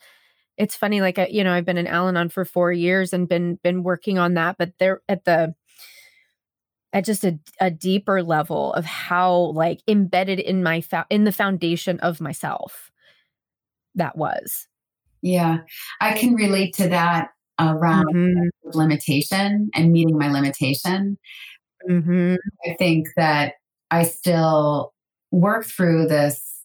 [0.56, 3.56] it's funny like I, you know i've been in al-anon for four years and been
[3.62, 5.54] been working on that but they're at the
[6.92, 11.32] at just a, a deeper level of how like embedded in my fa- in the
[11.32, 12.90] foundation of myself
[13.94, 14.68] that was
[15.22, 15.58] yeah
[16.00, 18.78] i can relate to that around mm-hmm.
[18.78, 21.18] limitation and meeting my limitation
[21.88, 22.34] mm-hmm.
[22.66, 23.54] i think that
[23.90, 24.92] i still
[25.30, 26.64] work through this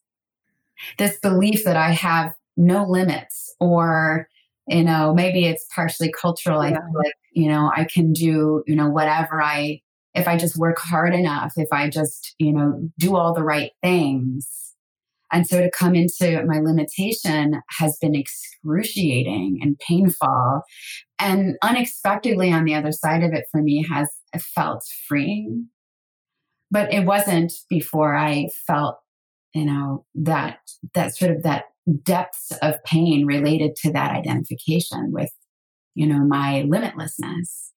[0.97, 4.27] this belief that i have no limits or
[4.67, 6.69] you know maybe it's partially cultural yeah.
[6.69, 9.79] i feel like you know i can do you know whatever i
[10.13, 13.71] if i just work hard enough if i just you know do all the right
[13.81, 14.47] things.
[15.31, 20.63] And so to come into my limitation has been excruciating and painful.
[21.19, 25.67] And unexpectedly on the other side of it for me has felt freeing.
[26.71, 28.97] But it wasn't before i felt
[29.53, 30.59] you know that
[30.93, 31.65] that sort of that
[32.03, 35.31] depths of pain related to that identification with
[35.95, 37.71] you know my limitlessness.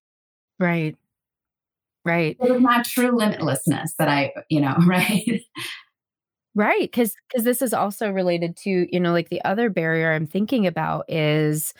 [0.58, 0.96] Right.
[2.04, 2.36] Right.
[2.40, 5.42] It was not true limitlessness that i you know right?
[6.54, 10.26] Right because because this is also related to you know like the other barrier i'm
[10.26, 11.72] thinking about is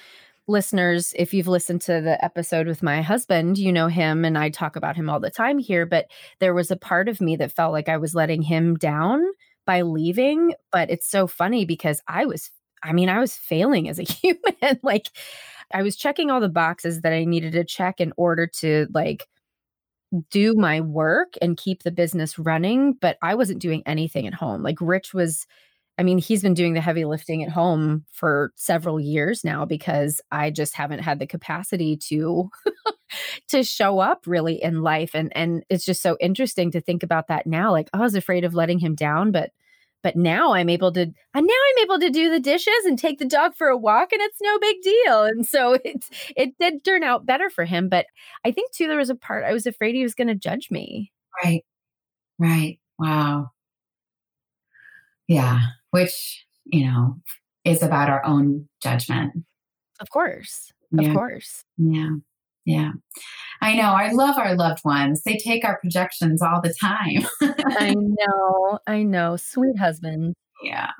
[0.49, 4.49] listeners if you've listened to the episode with my husband you know him and i
[4.49, 6.07] talk about him all the time here but
[6.41, 9.23] there was a part of me that felt like i was letting him down
[9.67, 10.55] by leaving.
[10.71, 12.51] But it's so funny because I was,
[12.83, 14.81] I mean, I was failing as a human.
[14.83, 15.09] like,
[15.73, 19.27] I was checking all the boxes that I needed to check in order to like
[20.31, 24.63] do my work and keep the business running, but I wasn't doing anything at home.
[24.63, 25.47] Like Rich was
[25.99, 30.21] I mean, he's been doing the heavy lifting at home for several years now because
[30.31, 32.51] I just haven't had the capacity to
[33.49, 37.29] to show up really in life and and it's just so interesting to think about
[37.29, 39.51] that now like oh, I was afraid of letting him down but
[40.03, 43.19] but now I'm able to and now I'm able to do the dishes and take
[43.19, 46.05] the dog for a walk and it's no big deal and so it
[46.37, 48.07] it did turn out better for him but
[48.45, 50.71] I think too there was a part I was afraid he was going to judge
[50.71, 51.13] me.
[51.43, 51.65] Right.
[52.39, 52.79] Right.
[52.99, 53.51] Wow.
[55.29, 55.61] Yeah
[55.93, 57.17] which, you know,
[57.65, 59.45] is about our own judgment.
[60.01, 60.73] Of course.
[60.99, 61.65] Of course.
[61.79, 62.17] Yeah.
[62.65, 62.93] Yeah.
[63.61, 63.93] I know.
[63.93, 65.23] I love our loved ones.
[65.23, 67.27] They take our projections all the time.
[67.41, 68.79] I know.
[68.87, 69.37] I know.
[69.37, 70.35] Sweet husband.
[70.63, 70.91] Yeah.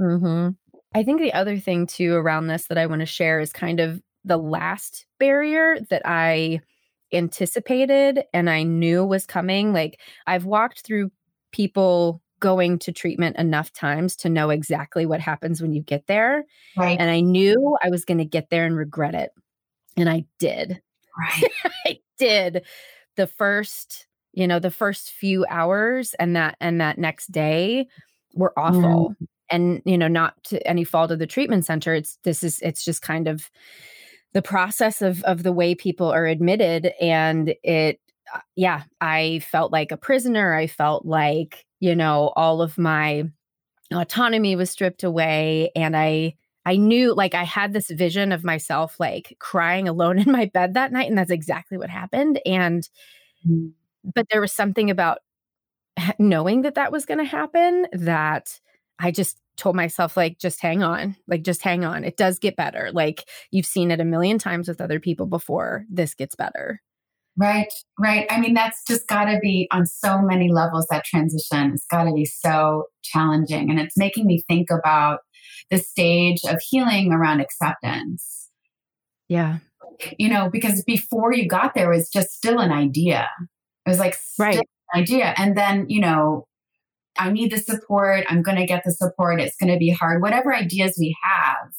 [0.00, 0.56] Mhm.
[0.94, 3.80] I think the other thing too around this that I want to share is kind
[3.80, 6.60] of the last barrier that I
[7.12, 9.72] anticipated and I knew was coming.
[9.72, 11.10] Like I've walked through
[11.52, 16.44] people going to treatment enough times to know exactly what happens when you get there.
[16.76, 16.98] Right.
[16.98, 19.30] And I knew I was going to get there and regret it.
[19.96, 20.80] And I did.
[21.18, 21.52] Right.
[21.86, 22.64] I did.
[23.16, 27.88] The first, you know, the first few hours and that and that next day
[28.34, 29.10] were awful.
[29.20, 29.26] Mm.
[29.52, 31.92] And, you know, not to any fault of the treatment center.
[31.94, 33.50] It's this is it's just kind of
[34.32, 38.00] the process of of the way people are admitted and it
[38.32, 40.54] uh, yeah, I felt like a prisoner.
[40.54, 43.24] I felt like, you know, all of my
[43.92, 48.98] autonomy was stripped away and I I knew like I had this vision of myself
[48.98, 52.88] like crying alone in my bed that night and that's exactly what happened and
[53.46, 53.72] mm.
[54.14, 55.18] but there was something about
[56.18, 58.58] knowing that that was going to happen that
[58.98, 62.56] I just told myself like just hang on like just hang on it does get
[62.56, 66.80] better like you've seen it a million times with other people before this gets better
[67.36, 68.26] Right, right.
[68.28, 71.72] I mean, that's just got to be on so many levels, that transition.
[71.72, 73.70] It's got to be so challenging.
[73.70, 75.20] And it's making me think about
[75.70, 78.48] the stage of healing around acceptance.
[79.28, 79.58] Yeah.
[80.18, 83.28] You know, because before you got there, was just still an idea.
[83.86, 84.56] It was like, right.
[84.56, 85.34] an idea.
[85.36, 86.46] And then, you know,
[87.18, 88.24] I need the support.
[88.28, 89.40] I'm going to get the support.
[89.40, 90.22] It's going to be hard.
[90.22, 91.70] Whatever ideas we have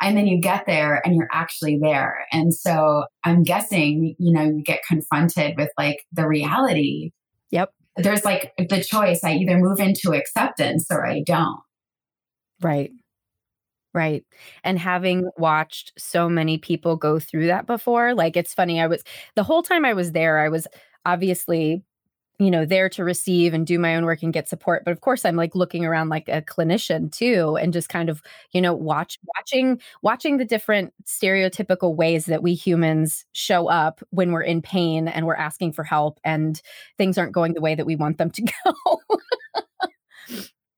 [0.00, 2.26] and then you get there and you're actually there.
[2.32, 7.12] And so I'm guessing, you know, you get confronted with like the reality.
[7.50, 7.72] Yep.
[7.96, 11.60] There's like the choice I either move into acceptance or I don't.
[12.60, 12.90] Right.
[13.94, 14.24] Right.
[14.64, 19.02] And having watched so many people go through that before, like it's funny, I was
[19.34, 20.66] the whole time I was there, I was
[21.06, 21.82] obviously
[22.38, 25.00] you know there to receive and do my own work and get support but of
[25.00, 28.22] course i'm like looking around like a clinician too and just kind of
[28.52, 34.32] you know watch watching watching the different stereotypical ways that we humans show up when
[34.32, 36.62] we're in pain and we're asking for help and
[36.96, 39.00] things aren't going the way that we want them to go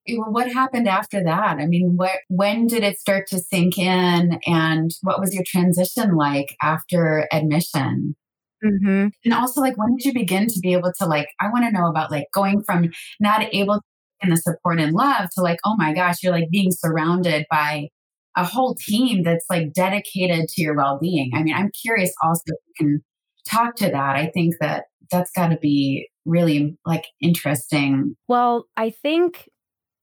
[0.08, 4.90] what happened after that i mean what when did it start to sink in and
[5.02, 8.14] what was your transition like after admission
[8.62, 9.08] Mm-hmm.
[9.24, 11.72] And also, like, when did you begin to be able to, like, I want to
[11.72, 13.82] know about, like, going from not able to
[14.22, 17.88] in the support and love to, like, oh my gosh, you're like being surrounded by
[18.36, 21.30] a whole team that's like dedicated to your well being.
[21.34, 23.04] I mean, I'm curious also if you can
[23.48, 24.16] talk to that.
[24.16, 28.14] I think that that's got to be really like interesting.
[28.28, 29.48] Well, I think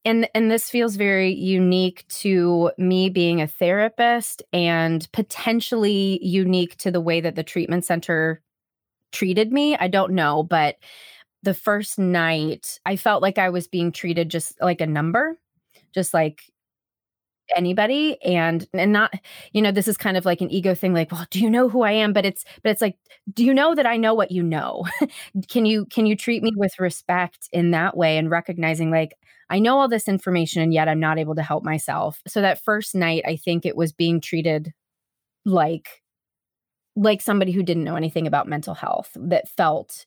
[0.08, 6.90] and and this feels very unique to me being a therapist and potentially unique to
[6.90, 8.42] the way that the treatment center
[9.12, 9.76] treated me.
[9.76, 10.76] I don't know, but
[11.42, 15.38] the first night I felt like I was being treated just like a number,
[15.94, 16.40] just like
[17.56, 19.12] anybody and and not
[19.52, 21.68] you know this is kind of like an ego thing like well do you know
[21.68, 22.12] who i am?
[22.12, 22.96] But it's but it's like
[23.32, 24.84] do you know that i know what you know?
[25.48, 29.14] Can you can you treat me with respect in that way and recognizing like
[29.50, 32.20] i know all this information and yet i'm not able to help myself.
[32.26, 34.72] So that first night i think it was being treated
[35.44, 36.02] like
[36.96, 40.04] like somebody who didn't know anything about mental health that felt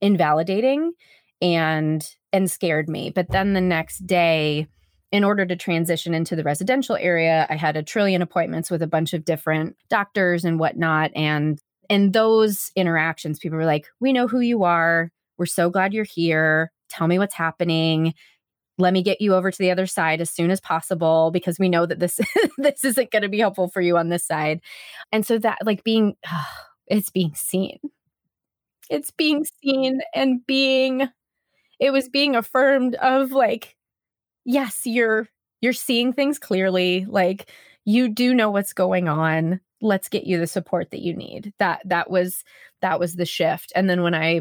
[0.00, 0.92] invalidating
[1.40, 3.10] and and scared me.
[3.10, 4.66] But then the next day
[5.14, 8.86] in order to transition into the residential area i had a trillion appointments with a
[8.88, 11.12] bunch of different doctors and whatnot.
[11.14, 15.12] And in those interactions people were like we know who you are.
[15.38, 16.72] We're so glad you're here.
[16.88, 18.14] Tell me what's happening.
[18.76, 21.68] Let me get you over to the other side as soon as possible because we
[21.68, 22.18] know that this
[22.58, 24.60] this isn't going to be helpful for you on this side.
[25.12, 26.16] And so that like being
[26.88, 27.78] it's being seen.
[28.90, 31.08] It's being seen and being
[31.78, 33.76] it was being affirmed of like
[34.44, 35.28] yes you're
[35.60, 37.50] you're seeing things clearly like
[37.84, 41.80] you do know what's going on let's get you the support that you need that
[41.84, 42.44] that was
[42.80, 44.40] that was the shift and then when i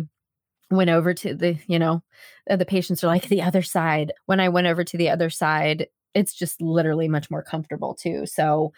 [0.73, 2.03] went over to the, you know,
[2.49, 4.11] uh, the patients are like the other side.
[4.25, 8.25] When I went over to the other side, it's just literally much more comfortable too.
[8.25, 8.73] So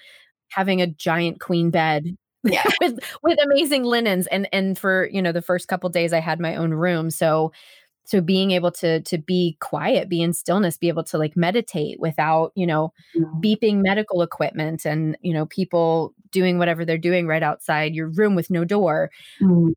[0.49, 2.63] having a giant queen bed yeah.
[2.79, 6.39] with with amazing linens and and for, you know, the first couple days I had
[6.39, 7.09] my own room.
[7.09, 7.51] So
[8.05, 11.99] so being able to to be quiet be in stillness be able to like meditate
[11.99, 12.93] without you know
[13.41, 18.35] beeping medical equipment and you know people doing whatever they're doing right outside your room
[18.35, 19.09] with no door.
[19.41, 19.71] Mm-hmm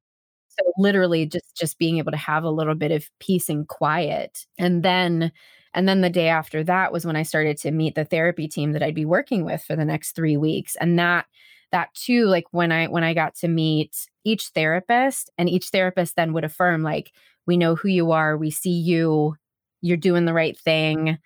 [0.58, 4.46] so literally just just being able to have a little bit of peace and quiet.
[4.58, 5.32] And then
[5.74, 8.72] and then the day after that was when i started to meet the therapy team
[8.72, 10.76] that i'd be working with for the next 3 weeks.
[10.76, 11.26] And that
[11.70, 16.16] that too like when i when i got to meet each therapist and each therapist
[16.16, 17.12] then would affirm like
[17.48, 19.34] we know who you are we see you
[19.80, 21.18] you're doing the right thing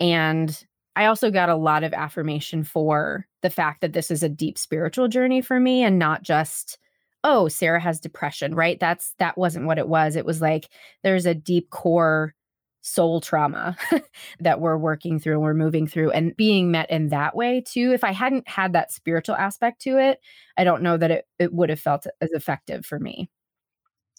[0.00, 0.64] and
[0.96, 4.56] i also got a lot of affirmation for the fact that this is a deep
[4.56, 6.78] spiritual journey for me and not just
[7.26, 8.78] oh, Sarah has depression, right?
[8.78, 10.14] That's that wasn't what it was.
[10.14, 10.68] It was like
[11.02, 12.34] there's a deep core
[12.82, 13.76] soul trauma
[14.40, 17.90] that we're working through and we're moving through and being met in that way too.
[17.92, 20.20] If I hadn't had that spiritual aspect to it,
[20.56, 23.28] I don't know that it, it would have felt as effective for me.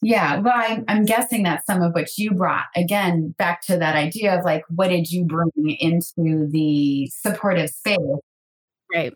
[0.01, 3.95] Yeah, well, I'm, I'm guessing that some of what you brought, again, back to that
[3.95, 7.97] idea of like, what did you bring into the supportive space?
[8.93, 9.13] Right.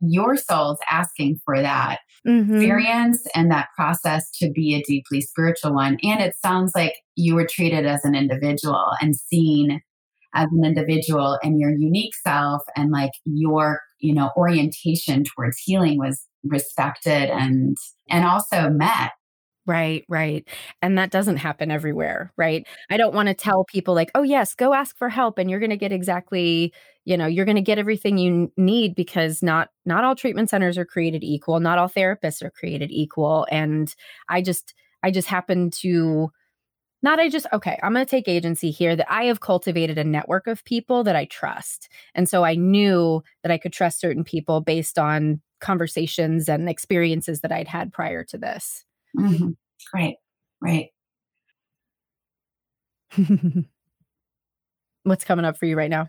[0.00, 2.54] Your soul's asking for that mm-hmm.
[2.54, 5.98] experience and that process to be a deeply spiritual one.
[6.02, 9.82] And it sounds like you were treated as an individual and seen
[10.34, 15.98] as an individual and your unique self and like your, you know, orientation towards healing
[15.98, 17.76] was respected and
[18.08, 19.12] and also met
[19.66, 20.44] Right, right.
[20.82, 22.66] And that doesn't happen everywhere, right?
[22.90, 25.60] I don't want to tell people like, "Oh yes, go ask for help and you're
[25.60, 26.72] going to get exactly,
[27.04, 30.76] you know, you're going to get everything you need because not not all treatment centers
[30.78, 33.94] are created equal, not all therapists are created equal." And
[34.28, 36.32] I just I just happen to
[37.02, 40.04] not I just okay, I'm going to take agency here that I have cultivated a
[40.04, 41.88] network of people that I trust.
[42.14, 47.40] And so I knew that I could trust certain people based on conversations and experiences
[47.42, 48.84] that I'd had prior to this.
[49.18, 49.50] Mm-hmm.
[49.94, 50.16] Right,
[50.60, 50.88] right.
[55.04, 56.08] What's coming up for you right now?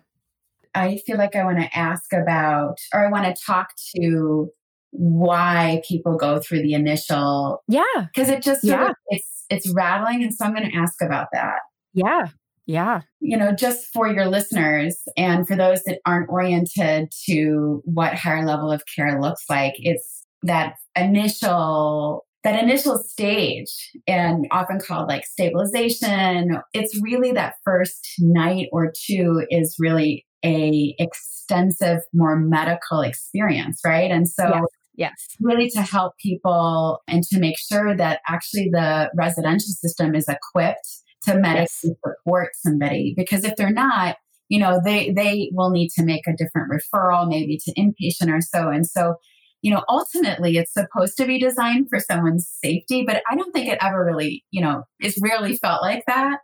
[0.76, 4.50] I feel like I want to ask about, or I want to talk to
[4.92, 7.64] why people go through the initial.
[7.68, 7.84] Yeah.
[7.96, 8.90] Because it just, yeah.
[8.90, 10.24] Of, it's, it's rattling.
[10.24, 11.60] And so I'm going to ask about that.
[11.94, 12.28] Yeah.
[12.66, 13.02] Yeah.
[13.20, 18.46] You know, just for your listeners and for those that aren't oriented to what higher
[18.46, 25.26] level of care looks like, it's that initial that initial stage and often called like
[25.26, 33.80] stabilization it's really that first night or two is really a extensive more medical experience
[33.86, 34.64] right and so yes.
[34.96, 40.28] yes really to help people and to make sure that actually the residential system is
[40.28, 40.88] equipped
[41.24, 41.98] to medically yes.
[42.04, 44.18] support somebody because if they're not
[44.50, 48.42] you know they they will need to make a different referral maybe to inpatient or
[48.42, 49.16] so and so
[49.64, 53.70] you know, ultimately it's supposed to be designed for someone's safety, but I don't think
[53.70, 56.40] it ever really, you know, it's rarely felt like that.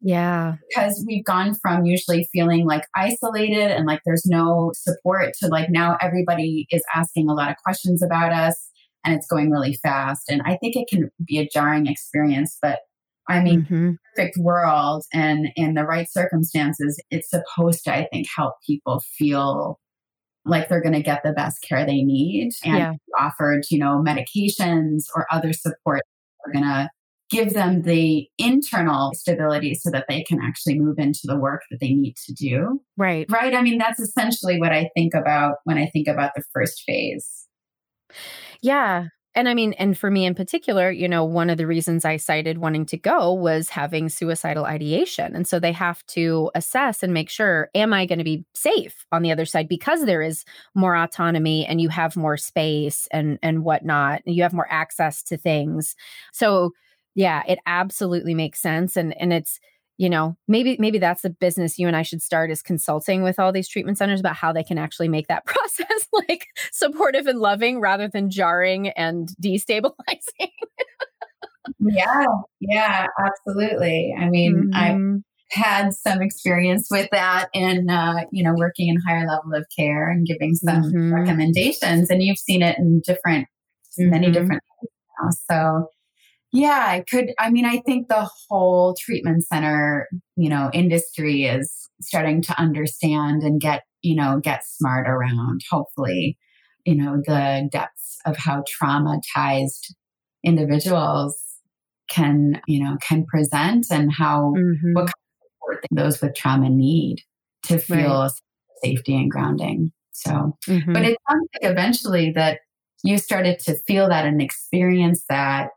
[0.00, 0.56] Yeah.
[0.68, 5.70] Because we've gone from usually feeling like isolated and like there's no support to like
[5.70, 8.68] now everybody is asking a lot of questions about us
[9.04, 10.24] and it's going really fast.
[10.28, 12.80] And I think it can be a jarring experience, but
[13.28, 13.90] I mean, mm-hmm.
[14.14, 19.78] perfect world and in the right circumstances, it's supposed to, I think, help people feel
[20.46, 22.92] like they're going to get the best care they need and yeah.
[23.18, 26.02] offered, you know, medications or other support
[26.44, 26.88] are going to
[27.28, 31.80] give them the internal stability so that they can actually move into the work that
[31.80, 32.80] they need to do.
[32.96, 33.26] Right.
[33.28, 33.54] Right.
[33.54, 37.48] I mean, that's essentially what I think about when I think about the first phase.
[38.62, 39.06] Yeah
[39.36, 42.16] and I mean, and for me in particular, you know, one of the reasons I
[42.16, 45.36] cited wanting to go was having suicidal ideation.
[45.36, 49.06] And so they have to assess and make sure, am I going to be safe
[49.12, 49.68] on the other side?
[49.68, 54.42] Because there is more autonomy and you have more space and and whatnot, and you
[54.42, 55.94] have more access to things.
[56.32, 56.72] So
[57.14, 58.96] yeah, it absolutely makes sense.
[58.96, 59.60] And and it's
[59.98, 63.38] you know maybe maybe that's the business you and i should start is consulting with
[63.38, 67.38] all these treatment centers about how they can actually make that process like supportive and
[67.38, 70.50] loving rather than jarring and destabilizing
[71.80, 72.24] yeah
[72.60, 75.16] yeah absolutely i mean mm-hmm.
[75.16, 79.64] i had some experience with that in uh, you know working in higher level of
[79.76, 81.14] care and giving some mm-hmm.
[81.14, 83.46] recommendations and you've seen it in different
[83.98, 84.10] mm-hmm.
[84.10, 84.62] many different
[85.20, 85.88] now so
[86.56, 87.32] yeah, I could.
[87.38, 93.42] I mean, I think the whole treatment center, you know, industry is starting to understand
[93.42, 96.38] and get, you know, get smart around, hopefully,
[96.86, 99.92] you know, the depths of how traumatized
[100.44, 101.38] individuals
[102.08, 104.94] can, you know, can present and how, mm-hmm.
[104.94, 107.18] what kind of support those with trauma need
[107.64, 108.30] to feel right.
[108.82, 109.92] safety and grounding.
[110.12, 110.92] So, mm-hmm.
[110.94, 112.60] but it sounds like eventually that
[113.04, 115.70] you started to feel that and experience that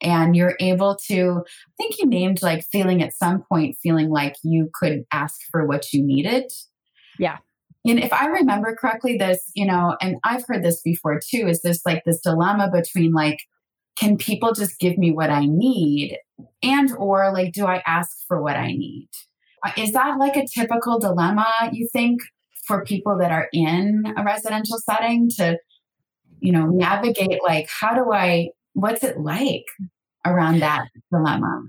[0.00, 4.36] and you're able to i think you named like feeling at some point feeling like
[4.42, 6.50] you could ask for what you needed.
[7.18, 7.38] Yeah.
[7.86, 11.62] And if i remember correctly this you know and i've heard this before too is
[11.62, 13.38] this like this dilemma between like
[13.96, 16.18] can people just give me what i need
[16.62, 19.08] and or like do i ask for what i need?
[19.64, 22.20] Uh, is that like a typical dilemma you think
[22.66, 25.58] for people that are in a residential setting to
[26.40, 29.64] you know navigate like how do i what's it like
[30.24, 31.62] around that dilemma?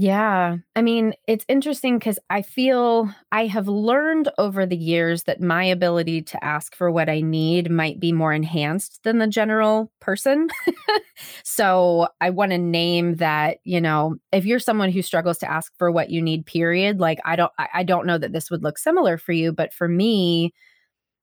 [0.00, 0.58] Yeah.
[0.76, 5.64] I mean, it's interesting because I feel I have learned over the years that my
[5.64, 10.50] ability to ask for what I need might be more enhanced than the general person.
[11.42, 15.76] so I want to name that, you know, if you're someone who struggles to ask
[15.76, 18.78] for what you need, period, like I don't I don't know that this would look
[18.78, 20.54] similar for you, but for me,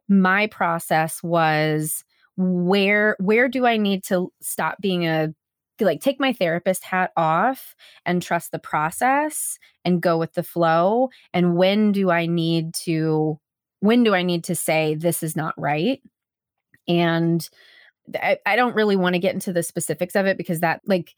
[0.10, 2.04] my process was
[2.38, 5.34] where where do I need to stop being a
[5.80, 7.76] like take my therapist hat off
[8.06, 11.10] and trust the process and go with the flow?
[11.34, 13.40] And when do i need to
[13.82, 16.02] when do i need to say this is not right?
[16.88, 17.48] And
[18.16, 21.16] i, I don't really want to get into the specifics of it because that like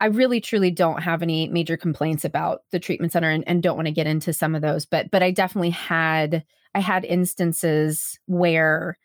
[0.00, 3.76] i really truly don't have any major complaints about the treatment center and, and don't
[3.76, 6.44] want to get into some of those but but i definitely had
[6.74, 8.96] i had instances where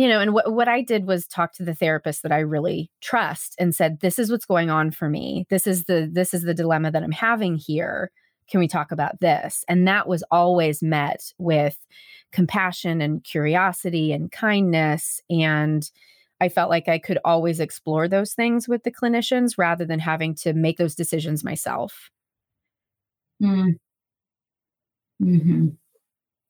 [0.00, 2.90] you know and what what I did was talk to the therapist that I really
[3.02, 6.42] trust and said this is what's going on for me this is the this is
[6.42, 8.10] the dilemma that I'm having here
[8.48, 11.76] can we talk about this and that was always met with
[12.32, 15.90] compassion and curiosity and kindness and
[16.40, 20.34] I felt like I could always explore those things with the clinicians rather than having
[20.36, 22.10] to make those decisions myself.
[23.42, 23.80] Mm.
[25.20, 25.68] hmm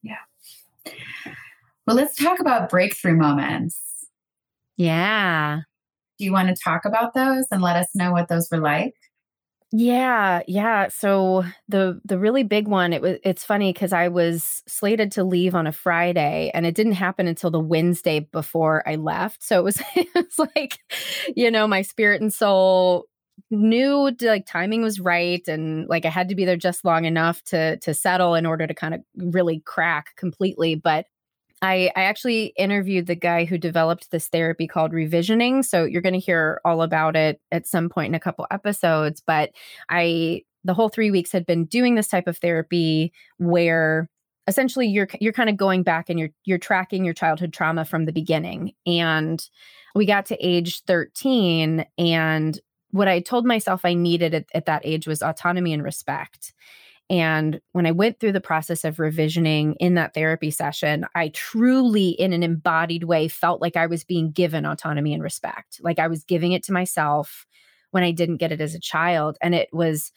[0.02, 0.24] Yeah.
[1.86, 3.78] Well, let's talk about breakthrough moments.
[4.76, 5.60] Yeah.
[6.18, 8.94] Do you want to talk about those and let us know what those were like?
[9.72, 10.88] Yeah, yeah.
[10.88, 15.24] So the the really big one, it was it's funny because I was slated to
[15.24, 19.44] leave on a Friday and it didn't happen until the Wednesday before I left.
[19.44, 20.78] So it was it was like,
[21.36, 23.06] you know, my spirit and soul
[23.50, 27.42] knew like timing was right and like I had to be there just long enough
[27.44, 30.74] to to settle in order to kind of really crack completely.
[30.74, 31.06] But
[31.62, 35.64] I, I actually interviewed the guy who developed this therapy called revisioning.
[35.64, 39.22] So you're going to hear all about it at some point in a couple episodes.
[39.26, 39.50] But
[39.88, 44.08] I, the whole three weeks had been doing this type of therapy where
[44.46, 48.04] essentially you're you're kind of going back and you're you're tracking your childhood trauma from
[48.04, 48.72] the beginning.
[48.86, 49.46] And
[49.94, 52.60] we got to age 13 and
[52.92, 56.52] what I told myself I needed at, at that age was autonomy and respect.
[57.10, 62.10] And when I went through the process of revisioning in that therapy session, I truly,
[62.10, 65.80] in an embodied way, felt like I was being given autonomy and respect.
[65.82, 67.46] Like I was giving it to myself
[67.90, 69.38] when I didn't get it as a child.
[69.42, 70.12] And it was,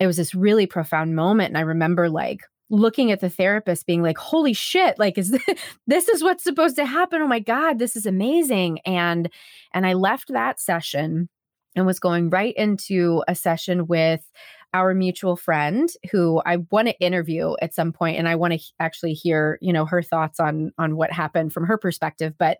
[0.00, 1.50] it was this really profound moment.
[1.50, 5.42] And I remember like looking at the therapist being like, holy shit, like, is this,
[5.86, 7.20] this is what's supposed to happen?
[7.20, 8.78] Oh my God, this is amazing.
[8.86, 9.28] And,
[9.74, 11.28] and I left that session
[11.76, 14.30] and was going right into a session with
[14.74, 18.60] our mutual friend who I want to interview at some point and I want to
[18.80, 22.58] actually hear, you know, her thoughts on on what happened from her perspective, but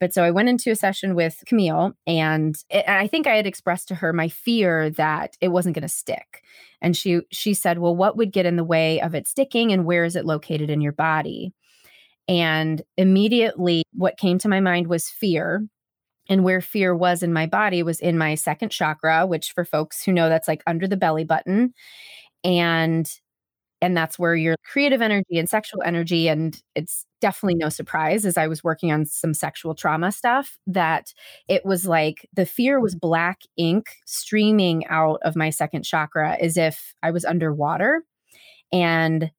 [0.00, 3.36] but so I went into a session with Camille and, it, and I think I
[3.36, 6.42] had expressed to her my fear that it wasn't going to stick.
[6.82, 9.86] And she she said, "Well, what would get in the way of it sticking and
[9.86, 11.54] where is it located in your body?"
[12.28, 15.66] And immediately what came to my mind was fear
[16.28, 20.02] and where fear was in my body was in my second chakra which for folks
[20.02, 21.72] who know that's like under the belly button
[22.44, 23.10] and
[23.82, 28.36] and that's where your creative energy and sexual energy and it's definitely no surprise as
[28.38, 31.12] i was working on some sexual trauma stuff that
[31.48, 36.56] it was like the fear was black ink streaming out of my second chakra as
[36.56, 38.02] if i was underwater
[38.72, 39.30] and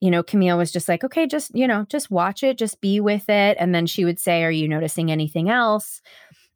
[0.00, 3.00] you know, Camille was just like, okay, just, you know, just watch it, just be
[3.00, 3.56] with it.
[3.58, 6.02] And then she would say, Are you noticing anything else?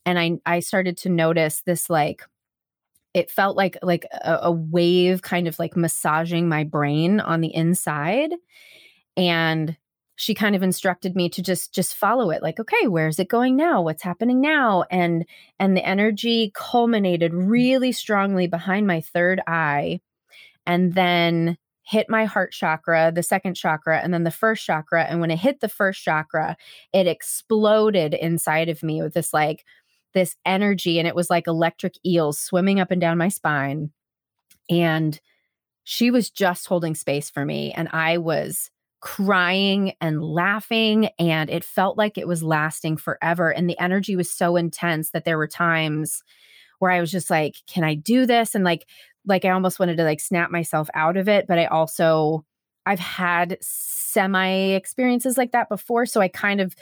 [0.08, 2.22] And I I started to notice this like
[3.12, 7.54] it felt like like a, a wave kind of like massaging my brain on the
[7.54, 8.30] inside.
[9.18, 9.76] And
[10.16, 13.54] she kind of instructed me to just just follow it like okay where's it going
[13.54, 15.24] now what's happening now and
[15.60, 20.00] and the energy culminated really strongly behind my third eye
[20.66, 25.04] and then hit my heart chakra, the second chakra, and then the first chakra.
[25.04, 26.54] And when it hit the first chakra,
[26.92, 29.64] it exploded inside of me with this like
[30.18, 30.98] this energy.
[30.98, 33.90] And it was like electric eels swimming up and down my spine.
[34.68, 35.18] And
[35.84, 37.72] she was just holding space for me.
[37.72, 41.10] And I was crying and laughing.
[41.18, 43.50] And it felt like it was lasting forever.
[43.50, 46.22] And the energy was so intense that there were times
[46.80, 48.54] where I was just like, can I do this?
[48.54, 48.86] And like
[49.24, 52.44] like I almost wanted to like snap myself out of it, but I also
[52.86, 56.74] I've had semi experiences like that before, so I kind of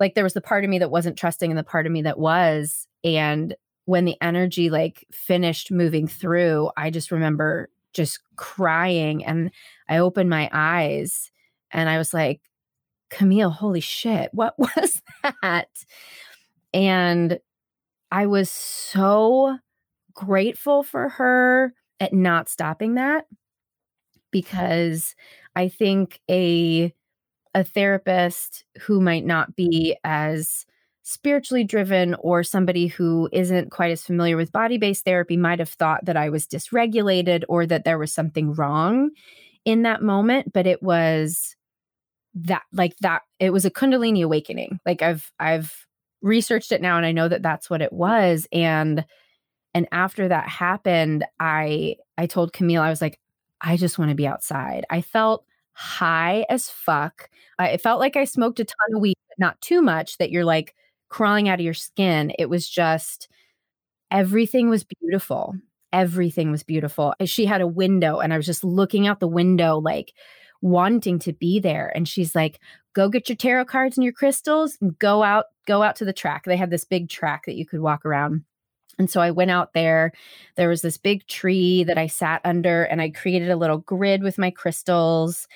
[0.00, 2.02] like there was the part of me that wasn't trusting and the part of me
[2.02, 9.24] that was and when the energy like finished moving through, I just remember just crying
[9.24, 9.50] and
[9.88, 11.32] I opened my eyes
[11.72, 12.40] and I was like,
[13.10, 15.02] Camille, holy shit, what was
[15.42, 15.68] that?
[16.72, 17.40] And
[18.12, 19.58] I was so
[20.14, 23.26] grateful for her at not stopping that
[24.30, 25.16] because
[25.56, 26.94] I think a
[27.54, 30.66] a therapist who might not be as
[31.02, 35.68] spiritually driven or somebody who isn't quite as familiar with body based therapy might have
[35.68, 39.10] thought that I was dysregulated or that there was something wrong
[39.64, 41.56] in that moment, but it was
[42.34, 44.78] that like that it was a kundalini awakening.
[44.86, 45.86] Like I've I've
[46.22, 49.04] researched it now and I know that that's what it was and
[49.72, 53.18] and after that happened, I I told Camille I was like
[53.60, 54.86] I just want to be outside.
[54.90, 55.44] I felt
[55.80, 57.30] high as fuck.
[57.58, 60.30] I, it felt like I smoked a ton of weed, but not too much that
[60.30, 60.74] you're like
[61.08, 62.32] crawling out of your skin.
[62.38, 63.30] It was just
[64.10, 65.54] everything was beautiful.
[65.90, 67.14] Everything was beautiful.
[67.24, 70.12] She had a window and I was just looking out the window, like
[70.60, 71.90] wanting to be there.
[71.94, 72.60] And she's like,
[72.92, 76.12] go get your tarot cards and your crystals and go out, go out to the
[76.12, 76.44] track.
[76.44, 78.44] They had this big track that you could walk around.
[79.00, 80.12] And so I went out there.
[80.56, 84.22] There was this big tree that I sat under, and I created a little grid
[84.22, 85.48] with my crystals.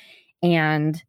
[0.43, 1.01] And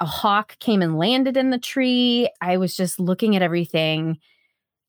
[0.00, 2.28] a hawk came and landed in the tree.
[2.42, 4.18] I was just looking at everything.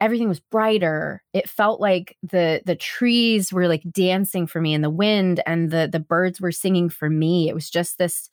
[0.02, 1.24] Everything was brighter.
[1.34, 5.72] It felt like the the trees were like dancing for me in the wind and
[5.72, 7.50] the the birds were singing for me.
[7.50, 8.30] It was just this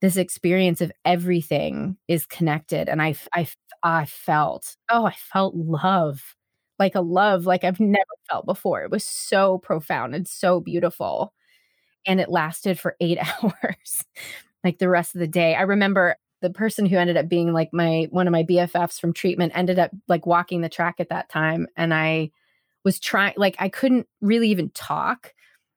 [0.00, 3.46] this experience of everything is connected and I I
[3.82, 6.34] I felt oh, I felt love
[6.82, 8.82] like a love like I've never felt before.
[8.82, 11.32] It was so profound and so beautiful.
[12.06, 14.04] And it lasted for eight hours,
[14.64, 15.54] like the rest of the day.
[15.54, 19.12] I remember the person who ended up being like my one of my BFFs from
[19.12, 21.68] treatment ended up like walking the track at that time.
[21.76, 22.32] And I
[22.84, 25.32] was trying, like, I couldn't really even talk.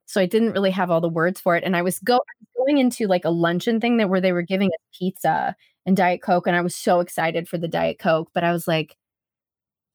[0.06, 1.62] So I didn't really have all the words for it.
[1.62, 2.20] And I was go-
[2.56, 5.54] going into like a luncheon thing that where they were giving us pizza
[5.84, 6.48] and Diet Coke.
[6.48, 8.96] And I was so excited for the Diet Coke, but I was like,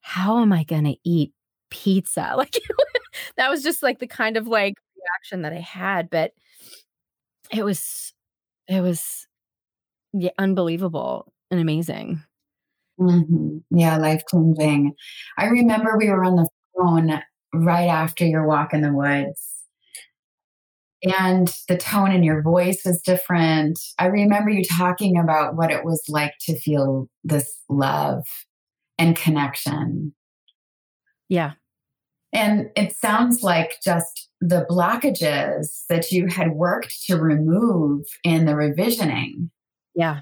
[0.01, 1.33] how am I going to eat
[1.69, 2.33] pizza?
[2.37, 2.59] Like
[3.37, 6.31] that was just like the kind of like reaction that I had, but
[7.51, 8.13] it was
[8.67, 9.27] it was
[10.13, 12.23] yeah, unbelievable and amazing.
[12.99, 13.57] Mm-hmm.
[13.77, 14.93] Yeah, life changing.
[15.37, 16.47] I remember we were on the
[16.77, 17.21] phone
[17.53, 19.47] right after your walk in the woods.
[21.19, 23.79] And the tone in your voice was different.
[23.97, 28.23] I remember you talking about what it was like to feel this love
[29.01, 30.13] and connection.
[31.27, 31.53] Yeah.
[32.31, 38.53] And it sounds like just the blockages that you had worked to remove in the
[38.53, 39.49] revisioning.
[39.95, 40.21] Yeah.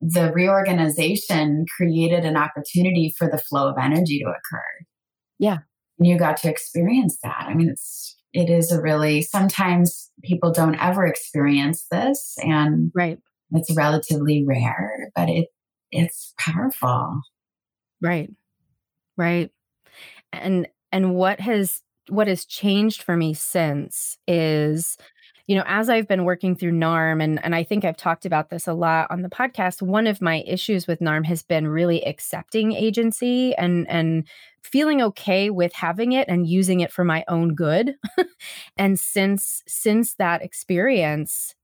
[0.00, 4.64] The reorganization created an opportunity for the flow of energy to occur.
[5.38, 5.58] Yeah.
[5.98, 7.44] And you got to experience that.
[7.46, 13.18] I mean, it's, it is a really, sometimes people don't ever experience this and right.
[13.52, 15.48] it's relatively rare, but it,
[15.90, 17.20] it's powerful.
[18.00, 18.30] Right.
[19.16, 19.50] Right.
[20.32, 24.96] And and what has what has changed for me since is
[25.46, 28.50] you know as i've been working through narm and and i think i've talked about
[28.50, 32.04] this a lot on the podcast one of my issues with narm has been really
[32.06, 34.26] accepting agency and and
[34.62, 37.94] feeling okay with having it and using it for my own good
[38.76, 41.54] and since since that experience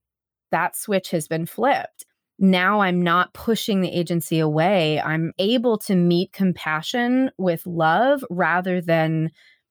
[0.51, 2.05] that switch has been flipped
[2.39, 5.01] now I'm not pushing the agency away.
[5.01, 9.31] I'm able to meet compassion with love rather than,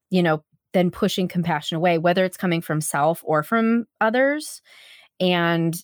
[0.10, 0.44] you know,
[0.74, 4.62] than pushing compassion away, whether it's coming from self or from others.
[5.20, 5.76] And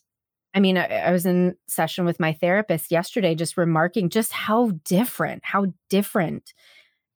[0.53, 4.71] I mean, I, I, was in session with my therapist yesterday, just remarking just how
[4.86, 6.53] different, how different,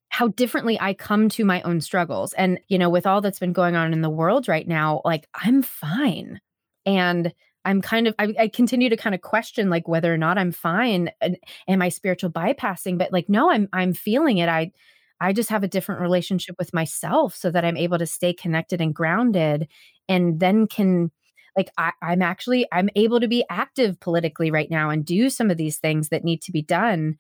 [0.10, 2.34] how differently I come to my own struggles.
[2.34, 5.28] And, you know, with all that's been going on in the world right now, like
[5.34, 6.42] I'm fine.
[6.86, 7.34] And
[7.66, 10.52] I'm kind of I, I, continue to kind of question like whether or not I'm
[10.52, 11.38] fine and
[11.68, 12.98] am I spiritual bypassing?
[12.98, 14.50] But like no I'm I'm feeling it.
[14.50, 14.72] I
[15.20, 18.82] I just have a different relationship with myself so that I'm able to stay connected
[18.82, 19.68] and grounded
[20.10, 21.12] and then can
[21.56, 25.52] like I, I'm actually I'm able to be active politically right now and do some
[25.52, 27.18] of these things that need to be done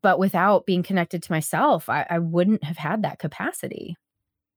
[0.00, 3.96] but without being connected to myself I, I wouldn't have had that capacity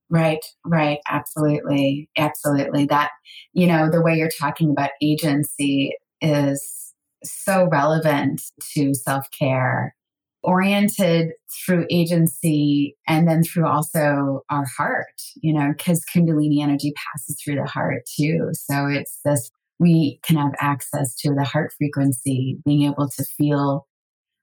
[0.09, 0.99] Right, right.
[1.09, 2.09] Absolutely.
[2.17, 2.85] Absolutely.
[2.85, 3.09] That,
[3.53, 6.93] you know, the way you're talking about agency is
[7.23, 8.41] so relevant
[8.75, 9.95] to self care,
[10.43, 11.31] oriented
[11.65, 15.07] through agency and then through also our heart,
[15.41, 18.49] you know, because Kundalini energy passes through the heart too.
[18.53, 19.49] So it's this,
[19.79, 23.87] we can have access to the heart frequency, being able to feel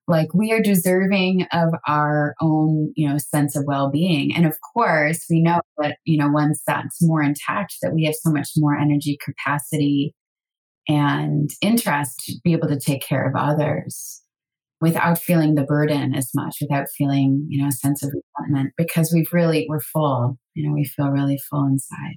[0.08, 4.34] like we are deserving of our own you know sense of well-being.
[4.34, 8.14] And of course we know that you know once that's more intact that we have
[8.14, 10.14] so much more energy capacity
[10.88, 14.22] and interest to be able to take care of others
[14.80, 19.12] without feeling the burden as much without feeling you know a sense of resentment because
[19.14, 22.16] we've really we're full you know we feel really full inside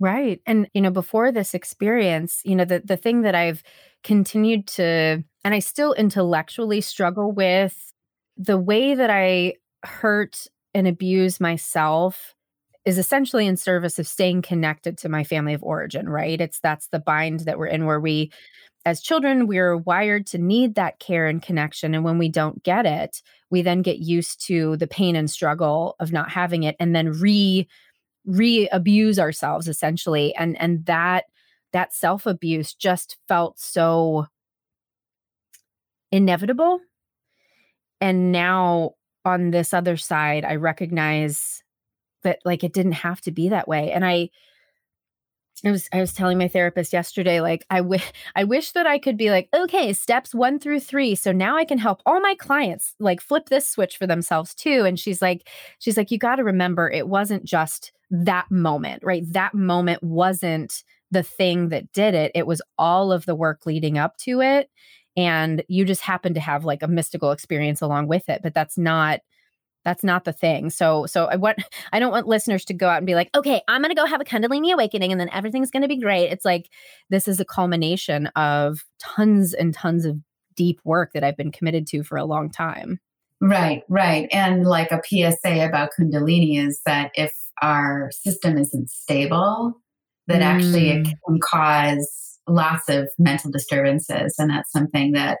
[0.00, 0.40] Right.
[0.46, 3.62] And, you know, before this experience, you know, the, the thing that I've
[4.02, 7.92] continued to, and I still intellectually struggle with
[8.36, 12.34] the way that I hurt and abuse myself
[12.84, 16.40] is essentially in service of staying connected to my family of origin, right?
[16.40, 18.30] It's that's the bind that we're in where we,
[18.84, 21.94] as children, we're wired to need that care and connection.
[21.94, 25.96] And when we don't get it, we then get used to the pain and struggle
[26.00, 27.66] of not having it and then re
[28.26, 30.34] re abuse ourselves essentially.
[30.36, 31.24] And and that
[31.72, 34.26] that self abuse just felt so
[36.12, 36.80] inevitable.
[38.00, 38.92] And now
[39.24, 41.62] on this other side, I recognize
[42.22, 43.92] that like it didn't have to be that way.
[43.92, 44.30] And I
[45.64, 48.98] I was I was telling my therapist yesterday like I wish I wish that I
[48.98, 52.34] could be like okay steps 1 through 3 so now I can help all my
[52.34, 55.48] clients like flip this switch for themselves too and she's like
[55.78, 60.82] she's like you got to remember it wasn't just that moment right that moment wasn't
[61.10, 64.70] the thing that did it it was all of the work leading up to it
[65.16, 68.78] and you just happen to have like a mystical experience along with it but that's
[68.78, 69.20] not
[69.84, 70.70] that's not the thing.
[70.70, 73.62] So so I want I don't want listeners to go out and be like, "Okay,
[73.68, 76.70] I'm to go have a Kundalini awakening and then everything's to be great." It's like
[77.10, 80.16] this is a culmination of tons and tons of
[80.56, 82.98] deep work that I've been committed to for a long time.
[83.40, 84.28] Right, right.
[84.32, 87.32] And like a PSA about Kundalini is that if
[87.62, 89.74] our system isn't stable,
[90.26, 90.44] that mm.
[90.44, 91.12] actually it mm.
[91.26, 95.38] can cause lots of mental disturbances and that's something that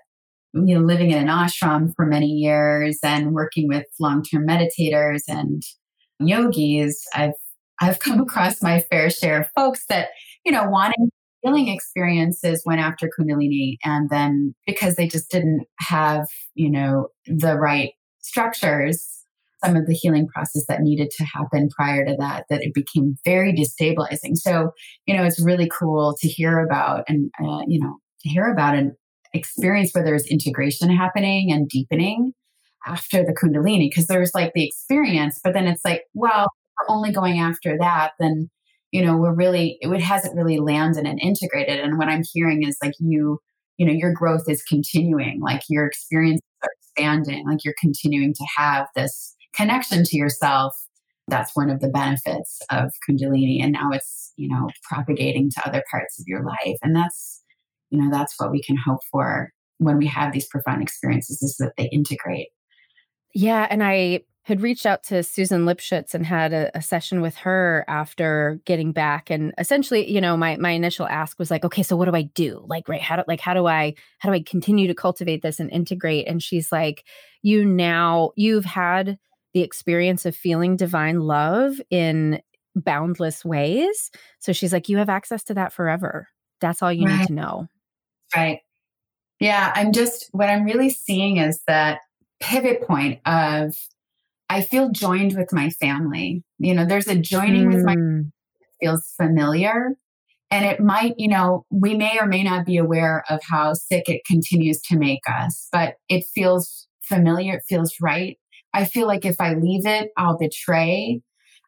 [0.54, 5.62] you know, living in an ashram for many years and working with long-term meditators and
[6.20, 7.32] yogis, I've
[7.80, 10.08] I've come across my fair share of folks that,
[10.44, 11.10] you know, wanting
[11.42, 17.58] healing experiences went after Kundalini and then because they just didn't have, you know, the
[17.58, 19.23] right structures,
[19.64, 23.16] some of the healing process that needed to happen prior to that, that it became
[23.24, 24.36] very destabilizing.
[24.36, 24.72] So,
[25.06, 28.74] you know, it's really cool to hear about and, uh, you know, to hear about
[28.74, 28.96] an
[29.32, 32.32] experience where there's integration happening and deepening
[32.86, 36.48] after the Kundalini, because there's like the experience, but then it's like, well,
[36.78, 38.50] we're only going after that, then,
[38.92, 41.80] you know, we're really, it hasn't really landed and integrated.
[41.80, 43.38] And what I'm hearing is like you,
[43.78, 48.46] you know, your growth is continuing, like your experiences are expanding, like you're continuing to
[48.56, 50.74] have this connection to yourself.
[51.28, 53.62] That's one of the benefits of Kundalini.
[53.62, 56.76] And now it's, you know, propagating to other parts of your life.
[56.82, 57.44] And that's,
[57.94, 61.56] you know that's what we can hope for when we have these profound experiences is
[61.58, 62.48] that they integrate
[63.34, 67.34] yeah and i had reached out to Susan Lipschutz and had a, a, session with
[67.34, 69.30] her after getting back.
[69.30, 72.24] And essentially, you know, my my initial ask was like, okay, so what do I
[72.34, 72.62] do?
[72.66, 75.60] Like, right, how do like how do I how do I continue to cultivate this
[75.60, 76.28] and integrate?
[76.28, 77.04] And she's like,
[77.40, 79.18] you now you've had
[79.54, 82.42] the experience of feeling divine love in
[82.74, 84.10] boundless ways.
[84.40, 86.28] So she's like, you have access to that forever.
[86.60, 87.20] That's all you right.
[87.20, 87.68] need to know.
[88.34, 88.60] Right.
[89.40, 89.72] Yeah.
[89.74, 92.00] I'm just, what I'm really seeing is that
[92.40, 93.76] pivot point of
[94.50, 96.42] I feel joined with my family.
[96.58, 97.74] You know, there's a joining mm.
[97.74, 98.30] with my mm.
[98.80, 99.90] feels familiar.
[100.50, 104.08] And it might, you know, we may or may not be aware of how sick
[104.08, 107.54] it continues to make us, but it feels familiar.
[107.54, 108.38] It feels right.
[108.74, 111.22] I feel like if I leave it, I'll betray.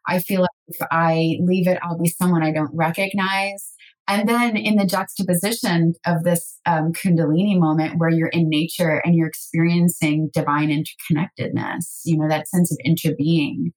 [0.07, 3.73] I feel like if I leave it, I'll be someone I don't recognize.
[4.09, 9.17] And then in the juxtaposition of this um, Kundalini moment where you're in nature and
[9.17, 13.73] you're experiencing divine interconnectedness, you know, that sense of interbeing,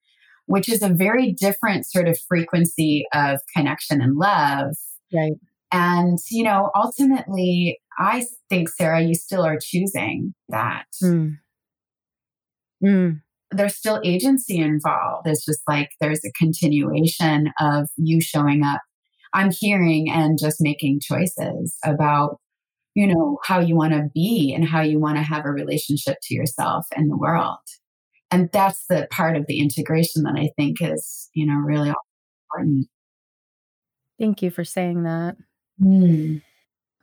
[0.46, 4.76] which is a very different sort of frequency of connection and love.
[5.14, 5.34] Right.
[5.72, 10.86] And, you know, ultimately, I think, Sarah, you still are choosing that.
[11.04, 11.38] Mm.
[12.84, 13.22] Mm.
[13.52, 15.28] There's still agency involved.
[15.28, 18.82] It's just like there's a continuation of you showing up
[19.34, 22.40] I'm hearing and just making choices about,
[22.96, 26.18] you know, how you want to be and how you want to have a relationship
[26.24, 27.58] to yourself and the world.
[28.32, 31.94] And that's the part of the integration that I think is, you know, really
[32.54, 32.88] important.
[34.20, 35.38] Thank you for saying that.
[35.82, 36.42] Mm.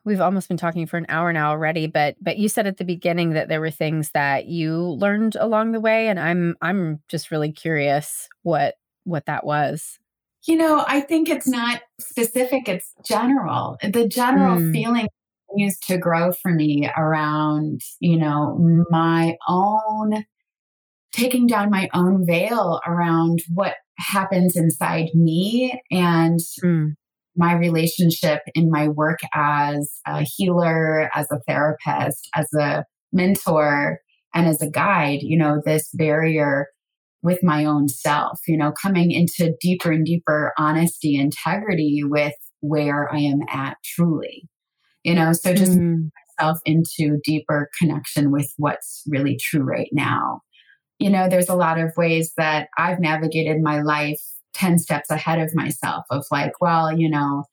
[0.07, 2.85] We've almost been talking for an hour now already, but but you said at the
[2.85, 7.33] beginning that there were things that you learned along the way and I'm I'm just
[7.33, 9.99] really curious what what that was.
[10.47, 13.79] You know, I think it's not specific, it's general.
[13.83, 14.73] The general mm.
[14.73, 15.09] feeling
[15.49, 20.25] continues to grow for me around, you know, my own
[21.11, 26.93] taking down my own veil around what happens inside me and mm.
[27.37, 34.01] My relationship in my work as a healer, as a therapist, as a mentor,
[34.35, 35.21] and as a guide.
[35.23, 36.69] You know, this barrier
[37.23, 43.13] with my own self, you know, coming into deeper and deeper honesty, integrity with where
[43.13, 44.49] I am at truly.
[45.03, 46.11] You know, so just mm.
[46.39, 50.41] myself into deeper connection with what's really true right now.
[50.99, 54.23] You know, there's a lot of ways that I've navigated my life
[54.57, 57.45] 10 steps ahead of myself of like, well, you know,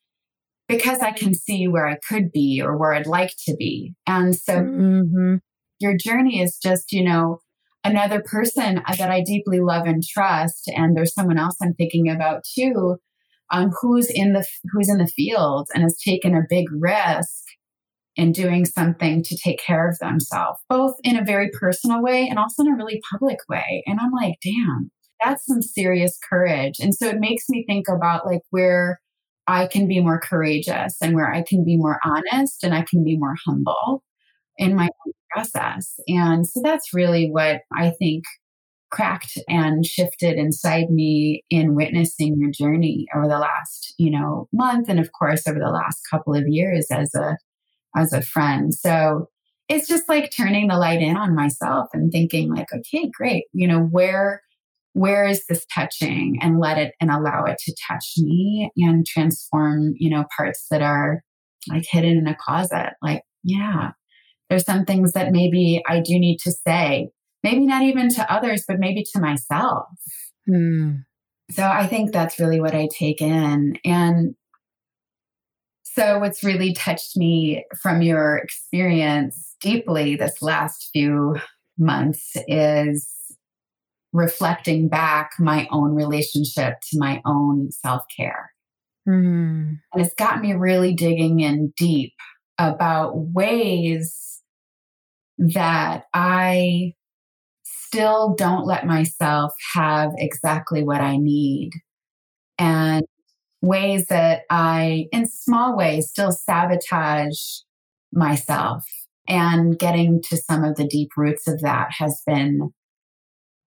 [0.68, 3.94] because I can see where I could be or where I'd like to be.
[4.06, 5.36] And so mm-hmm.
[5.78, 7.38] your journey is just, you know,
[7.84, 10.70] another person that I deeply love and trust.
[10.74, 12.96] And there's someone else I'm thinking about too,
[13.52, 17.44] um, who's in the who's in the field and has taken a big risk
[18.16, 22.38] in doing something to take care of themselves, both in a very personal way and
[22.38, 23.82] also in a really public way.
[23.86, 24.90] And I'm like, damn,
[25.22, 26.76] that's some serious courage.
[26.80, 29.00] And so it makes me think about like where
[29.46, 33.04] I can be more courageous and where I can be more honest and I can
[33.04, 34.02] be more humble
[34.56, 35.94] in my own process.
[36.08, 38.24] And so that's really what I think
[38.90, 44.88] cracked and shifted inside me in witnessing your journey over the last, you know, month
[44.88, 47.36] and of course over the last couple of years as a
[47.96, 48.72] as a friend.
[48.72, 49.28] So
[49.68, 53.44] it's just like turning the light in on myself and thinking like, okay, great.
[53.52, 54.42] You know, where
[54.94, 59.92] where is this touching and let it and allow it to touch me and transform,
[59.96, 61.20] you know, parts that are
[61.68, 62.94] like hidden in a closet.
[63.02, 63.90] Like, yeah,
[64.48, 67.10] there's some things that maybe I do need to say,
[67.42, 69.86] maybe not even to others, but maybe to myself.
[70.46, 70.92] Hmm.
[71.50, 73.78] So I think that's really what I take in.
[73.84, 74.34] And
[75.82, 81.36] so, what's really touched me from your experience deeply this last few
[81.78, 83.13] months is
[84.14, 88.52] reflecting back my own relationship to my own self care.
[89.06, 89.80] Mm.
[89.92, 92.14] And it's got me really digging in deep
[92.56, 94.40] about ways
[95.36, 96.94] that I
[97.64, 101.72] still don't let myself have exactly what I need.
[102.56, 103.04] And
[103.60, 107.40] ways that I, in small ways, still sabotage
[108.12, 108.84] myself.
[109.26, 112.72] And getting to some of the deep roots of that has been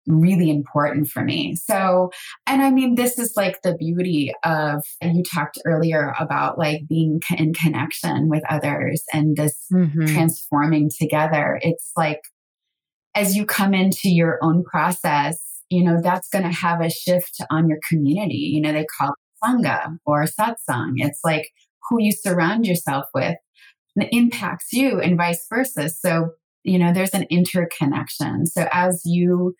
[0.07, 1.55] really important for me.
[1.55, 2.11] So,
[2.47, 7.21] and I mean, this is like the beauty of, you talked earlier about like being
[7.37, 10.05] in connection with others and this mm-hmm.
[10.05, 11.59] transforming together.
[11.61, 12.21] It's like,
[13.15, 17.41] as you come into your own process, you know, that's going to have a shift
[17.49, 18.51] on your community.
[18.53, 20.93] You know, they call it Sangha or Satsang.
[20.97, 21.49] It's like
[21.89, 23.35] who you surround yourself with
[24.11, 25.89] impacts you and vice versa.
[25.89, 26.29] So,
[26.63, 28.45] you know, there's an interconnection.
[28.45, 29.55] So as you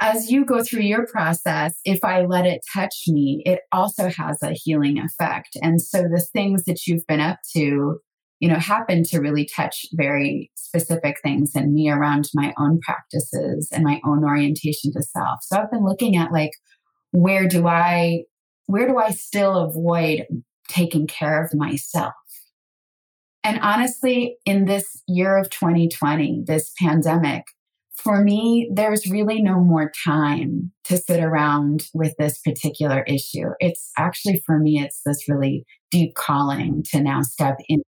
[0.00, 4.42] as you go through your process, if I let it touch me, it also has
[4.42, 5.56] a healing effect.
[5.60, 7.98] And so the things that you've been up to,
[8.38, 13.68] you know, happen to really touch very specific things in me around my own practices
[13.72, 15.40] and my own orientation to self.
[15.42, 16.52] So I've been looking at like,
[17.10, 18.22] where do I,
[18.66, 20.26] where do I still avoid
[20.68, 22.12] taking care of myself?
[23.42, 27.44] And honestly, in this year of 2020, this pandemic,
[27.98, 33.48] for me, there's really no more time to sit around with this particular issue.
[33.58, 37.84] It's actually, for me, it's this really deep calling to now step into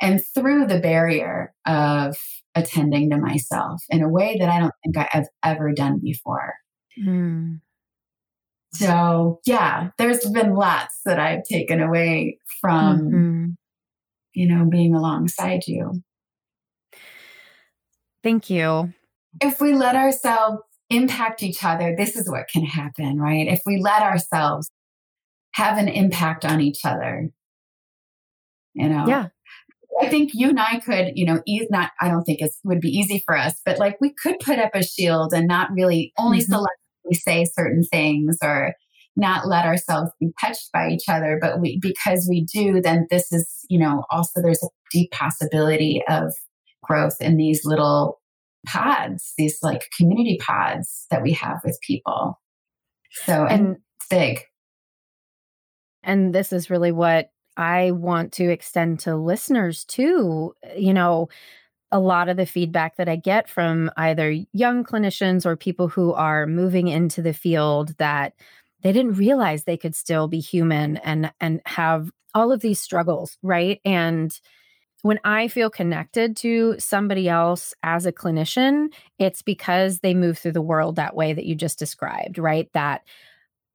[0.00, 2.16] and through the barrier of
[2.54, 6.54] attending to myself in a way that I don't think I've ever done before.
[7.02, 7.60] Mm.
[8.74, 13.44] So, yeah, there's been lots that I've taken away from, mm-hmm.
[14.34, 16.02] you know, being alongside you.
[18.24, 18.92] Thank you.
[19.40, 23.46] If we let ourselves impact each other, this is what can happen, right?
[23.46, 24.70] If we let ourselves
[25.52, 27.28] have an impact on each other,
[28.72, 29.04] you know?
[29.06, 29.28] Yeah.
[30.00, 32.80] I think you and I could, you know, ease not, I don't think it would
[32.80, 36.12] be easy for us, but like we could put up a shield and not really
[36.18, 36.54] only mm-hmm.
[36.54, 38.72] selectively say certain things or
[39.16, 41.38] not let ourselves be touched by each other.
[41.40, 46.02] But we, because we do, then this is, you know, also there's a deep possibility
[46.08, 46.32] of
[46.86, 48.20] growth in these little
[48.66, 52.40] pods, these like community pods that we have with people.
[53.24, 53.76] So, and, and
[54.10, 54.40] big.
[56.02, 60.54] And this is really what I want to extend to listeners too.
[60.76, 61.28] You know,
[61.92, 66.12] a lot of the feedback that I get from either young clinicians or people who
[66.12, 68.34] are moving into the field that
[68.82, 73.38] they didn't realize they could still be human and and have all of these struggles,
[73.42, 73.80] right?
[73.84, 74.38] And
[75.04, 78.86] when I feel connected to somebody else as a clinician,
[79.18, 82.72] it's because they move through the world that way that you just described, right?
[82.72, 83.02] That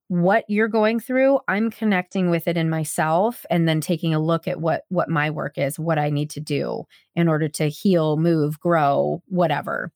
[0.07, 4.47] what you're going through, I'm connecting with it in myself and then taking a look
[4.47, 8.17] at what what my work is, what I need to do in order to heal,
[8.17, 9.91] move, grow, whatever.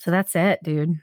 [0.00, 0.96] So that's it, dude.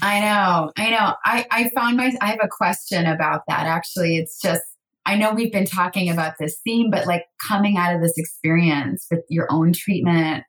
[0.00, 0.72] I know.
[0.78, 1.12] I know.
[1.22, 3.66] I, I found my, I have a question about that.
[3.66, 4.62] Actually, it's just,
[5.06, 9.06] I know we've been talking about this theme, but like coming out of this experience
[9.10, 10.44] with your own treatment,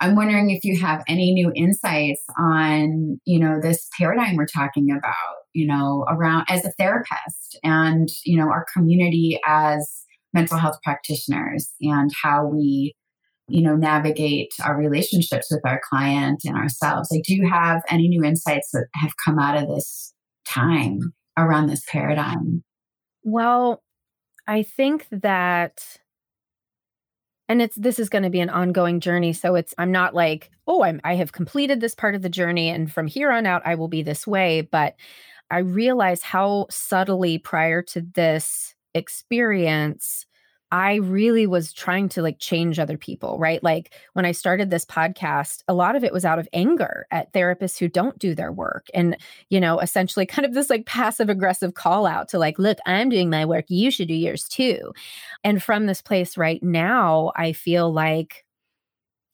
[0.00, 4.90] I'm wondering if you have any new insights on, you know, this paradigm we're talking
[4.90, 5.14] about,
[5.54, 11.72] you know, around as a therapist and, you know, our community as mental health practitioners
[11.80, 12.94] and how we
[13.48, 17.08] you know navigate our relationships with our client and ourselves.
[17.10, 20.12] Like do you have any new insights that have come out of this
[20.46, 22.64] time around this paradigm
[23.26, 23.82] well
[24.46, 25.98] i think that
[27.48, 30.50] and it's this is going to be an ongoing journey so it's i'm not like
[30.66, 33.62] oh i'm i have completed this part of the journey and from here on out
[33.64, 34.94] i will be this way but
[35.50, 40.25] i realize how subtly prior to this experience
[40.72, 43.62] I really was trying to like change other people, right?
[43.62, 47.32] Like when I started this podcast, a lot of it was out of anger at
[47.32, 49.16] therapists who don't do their work and,
[49.48, 53.08] you know, essentially kind of this like passive aggressive call out to like, look, I'm
[53.08, 53.66] doing my work.
[53.68, 54.92] You should do yours too.
[55.44, 58.44] And from this place right now, I feel like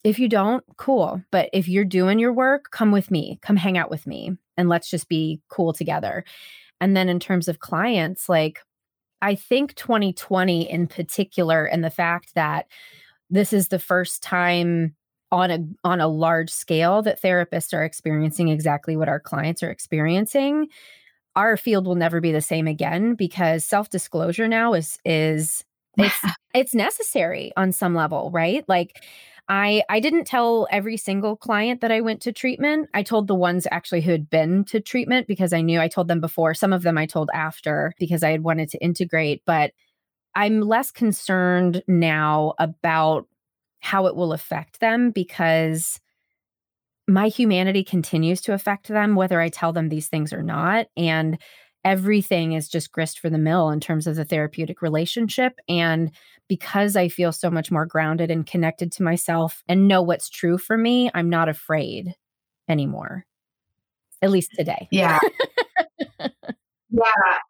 [0.03, 1.23] if you don't, cool.
[1.31, 4.67] But if you're doing your work, come with me, come hang out with me, and
[4.67, 6.25] let's just be cool together.
[6.81, 8.59] And then in terms of clients, like,
[9.23, 12.67] I think 2020 in particular, and the fact that
[13.29, 14.95] this is the first time
[15.31, 19.71] on a on a large scale that therapists are experiencing exactly what our clients are
[19.71, 20.67] experiencing
[21.35, 25.63] our field will never be the same again because self-disclosure now is is
[25.97, 28.63] it's it's necessary on some level right?
[28.67, 29.03] Like
[29.49, 32.89] I I didn't tell every single client that I went to treatment.
[32.93, 36.07] I told the ones actually who had been to treatment because I knew I told
[36.07, 36.53] them before.
[36.53, 39.71] Some of them I told after because I had wanted to integrate, but
[40.35, 43.27] I'm less concerned now about
[43.79, 45.99] how it will affect them because
[47.07, 51.37] my humanity continues to affect them whether I tell them these things or not and
[51.85, 56.11] everything is just grist for the mill in terms of the therapeutic relationship and
[56.47, 60.57] because I feel so much more grounded and connected to myself and know what's true
[60.57, 62.15] for me, I'm not afraid
[62.67, 63.25] anymore.
[64.21, 64.87] At least today.
[64.91, 65.19] Yeah.
[66.19, 66.29] yeah.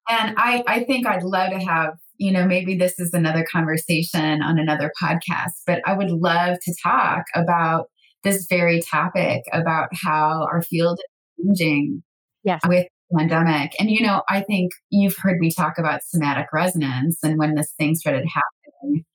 [0.10, 4.42] And I, I think I'd love to have, you know, maybe this is another conversation
[4.42, 7.88] on another podcast, but I would love to talk about
[8.24, 12.04] this very topic about how our field is changing
[12.44, 12.62] yes.
[12.68, 13.74] with pandemic.
[13.80, 17.20] And, you know, I think you've heard me talk about somatic resonance.
[17.24, 19.06] And when this thing started happening,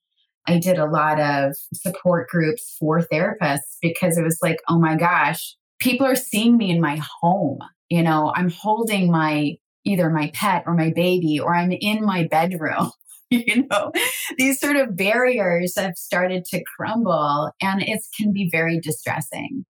[0.47, 4.95] I did a lot of support groups for therapists because it was like, oh my
[4.95, 7.59] gosh, people are seeing me in my home.
[7.89, 12.27] You know, I'm holding my either my pet or my baby, or I'm in my
[12.27, 12.91] bedroom.
[13.29, 13.91] you know,
[14.37, 19.65] these sort of barriers have started to crumble and it can be very distressing.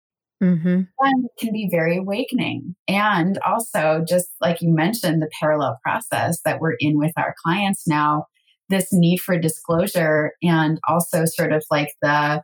[0.44, 0.82] Mm-hmm.
[1.00, 2.76] And can be very awakening.
[2.88, 7.88] And also, just like you mentioned, the parallel process that we're in with our clients
[7.88, 8.26] now,
[8.70, 12.42] this need for disclosure and also sort of like the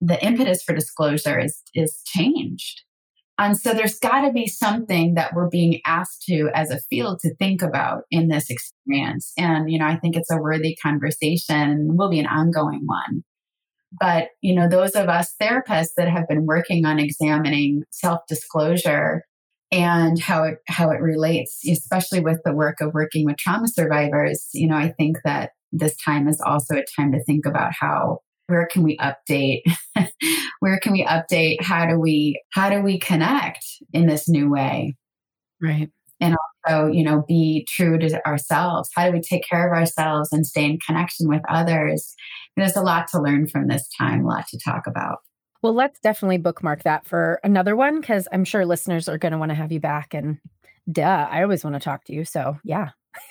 [0.00, 2.82] the impetus for disclosure is is changed.
[3.38, 7.18] And so there's got to be something that we're being asked to as a field
[7.20, 9.32] to think about in this experience.
[9.36, 13.24] And, you know, I think it's a worthy conversation, will be an ongoing one.
[14.00, 19.22] But, you know, those of us therapists that have been working on examining self-disclosure
[19.70, 24.48] and how it how it relates, especially with the work of working with trauma survivors,
[24.52, 28.18] you know, I think that this time is also a time to think about how
[28.46, 29.62] where can we update
[30.60, 31.62] where can we update?
[31.62, 34.94] How do we how do we connect in this new way?
[35.60, 35.90] Right
[36.20, 36.36] and
[36.66, 40.46] also you know be true to ourselves how do we take care of ourselves and
[40.46, 42.14] stay in connection with others?
[42.56, 45.18] There's a lot to learn from this time a lot to talk about.
[45.62, 49.38] Well let's definitely bookmark that for another one because i'm sure listeners are going to
[49.38, 50.38] want to have you back and
[50.90, 52.90] duh i always want to talk to you so yeah.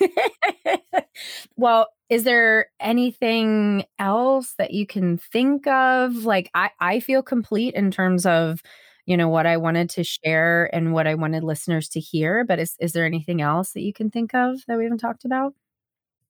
[1.56, 6.24] Well is there anything else that you can think of?
[6.24, 8.62] Like i i feel complete in terms of
[9.06, 10.28] you know what i wanted to mm-hmm.
[10.28, 13.82] share and what i wanted listeners to hear but is is there anything else that
[13.82, 15.52] you can think of that we haven't talked about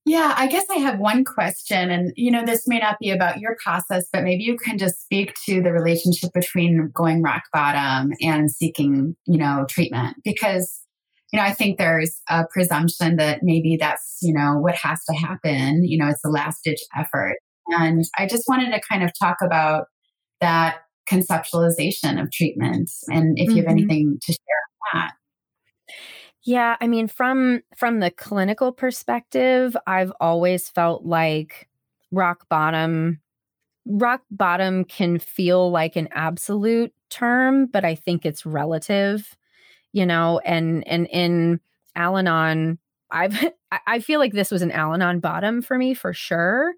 [0.06, 1.90] yeah, I guess I have one question.
[1.90, 5.00] And, you know, this may not be about your process, but maybe you can just
[5.00, 10.18] speak to the relationship between going rock bottom and seeking, you know, treatment.
[10.22, 10.84] Because
[11.34, 15.16] you know, I think there's a presumption that maybe that's, you know, what has to
[15.16, 15.82] happen.
[15.82, 17.38] You know, it's a last ditch effort.
[17.70, 19.86] And I just wanted to kind of talk about
[20.40, 20.76] that
[21.10, 23.70] conceptualization of treatment and if you have mm-hmm.
[23.70, 25.12] anything to share on that.
[26.42, 31.68] Yeah, I mean from from the clinical perspective, I've always felt like
[32.10, 33.20] rock bottom
[33.86, 39.36] rock bottom can feel like an absolute term, but I think it's relative
[39.94, 41.60] you know, and and in
[41.96, 42.78] Al-Anon,
[43.10, 43.38] I've
[43.86, 46.74] I feel like this was an Al-Anon bottom for me for sure.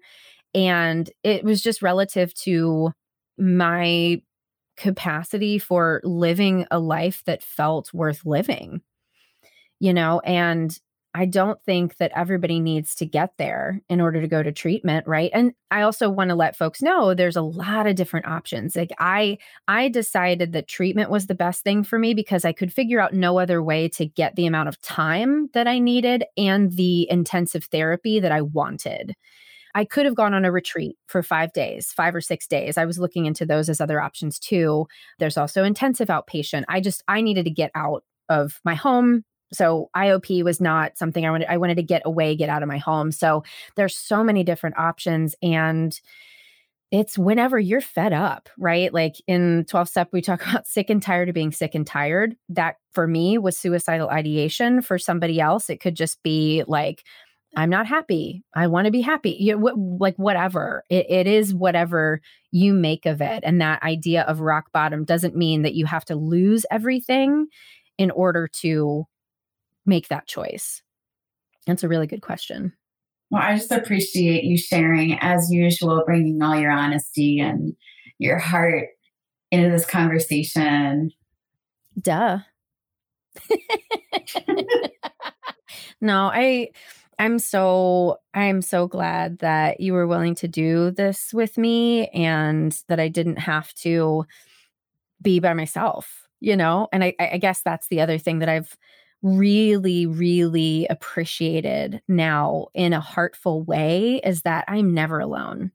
[0.53, 2.93] And it was just relative to
[3.37, 4.21] my
[4.77, 8.81] capacity for living a life that felt worth living.
[9.79, 10.77] You know, and
[11.13, 15.07] I don't think that everybody needs to get there in order to go to treatment,
[15.07, 15.31] right?
[15.33, 18.75] And I also want to let folks know there's a lot of different options.
[18.75, 22.71] Like I I decided that treatment was the best thing for me because I could
[22.71, 26.71] figure out no other way to get the amount of time that I needed and
[26.73, 29.15] the intensive therapy that I wanted.
[29.77, 32.77] I could have gone on a retreat for 5 days, 5 or 6 days.
[32.77, 34.87] I was looking into those as other options too.
[35.19, 36.63] There's also intensive outpatient.
[36.67, 39.23] I just I needed to get out of my home
[39.53, 42.67] so IOP was not something I wanted I wanted to get away, get out of
[42.67, 43.11] my home.
[43.11, 43.43] So
[43.75, 45.99] there's so many different options and
[46.89, 48.93] it's whenever you're fed up, right?
[48.93, 52.35] Like in 12 step we talk about sick and tired of being sick and tired.
[52.49, 54.81] That for me was suicidal ideation.
[54.81, 57.03] For somebody else it could just be like
[57.57, 58.43] I'm not happy.
[58.53, 59.35] I want to be happy.
[59.39, 60.83] You know, wh- like whatever.
[60.91, 63.43] It, it is whatever you make of it.
[63.43, 67.47] And that idea of rock bottom doesn't mean that you have to lose everything
[67.97, 69.05] in order to
[69.87, 70.83] make that choice?
[71.65, 72.73] That's a really good question.
[73.31, 77.75] Well, I just appreciate you sharing, as usual, bringing all your honesty and
[78.19, 78.89] your heart
[79.51, 81.09] into this conversation.
[81.99, 82.39] Duh.
[86.01, 86.69] no, I
[87.19, 92.79] I'm so I'm so glad that you were willing to do this with me and
[92.89, 94.25] that I didn't have to
[95.21, 96.87] be by myself, you know?
[96.91, 98.75] And I I guess that's the other thing that I've
[99.23, 105.71] really, really appreciated now in a heartful way is that I'm never alone.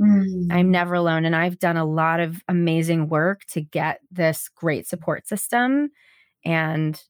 [0.00, 0.48] Mm.
[0.50, 1.24] I'm never alone.
[1.24, 5.90] And I've done a lot of amazing work to get this great support system.
[6.44, 7.00] And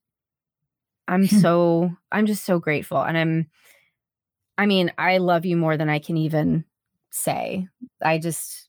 [1.12, 3.02] I'm so, I'm just so grateful.
[3.02, 3.50] And I'm,
[4.56, 6.64] I mean, I love you more than I can even
[7.10, 7.68] say.
[8.02, 8.68] I just,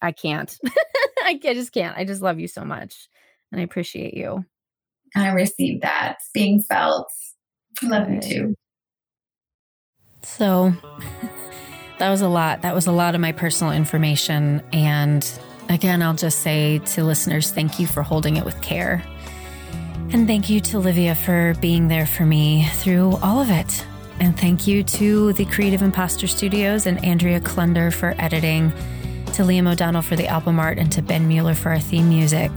[0.00, 0.56] I can't.
[1.24, 1.96] I just can't.
[1.96, 3.08] I just love you so much.
[3.50, 4.44] And I appreciate you.
[5.16, 6.16] I received that.
[6.18, 7.10] It's being felt.
[7.82, 8.54] I love you too.
[10.22, 10.72] So
[11.98, 12.62] that was a lot.
[12.62, 14.62] That was a lot of my personal information.
[14.72, 15.28] And
[15.68, 19.02] again, I'll just say to listeners, thank you for holding it with care.
[20.12, 23.86] And thank you to Olivia for being there for me through all of it.
[24.18, 28.72] And thank you to the Creative Imposter Studios and Andrea Klunder for editing,
[29.34, 32.50] to Liam O'Donnell for the album art, and to Ben Mueller for our theme music.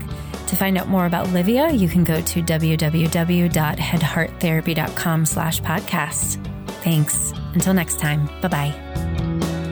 [0.48, 6.44] To find out more about Livia, you can go to www.headhearttherapy.com slash podcast.
[6.84, 7.34] Thanks.
[7.54, 9.63] Until next time, bye-bye.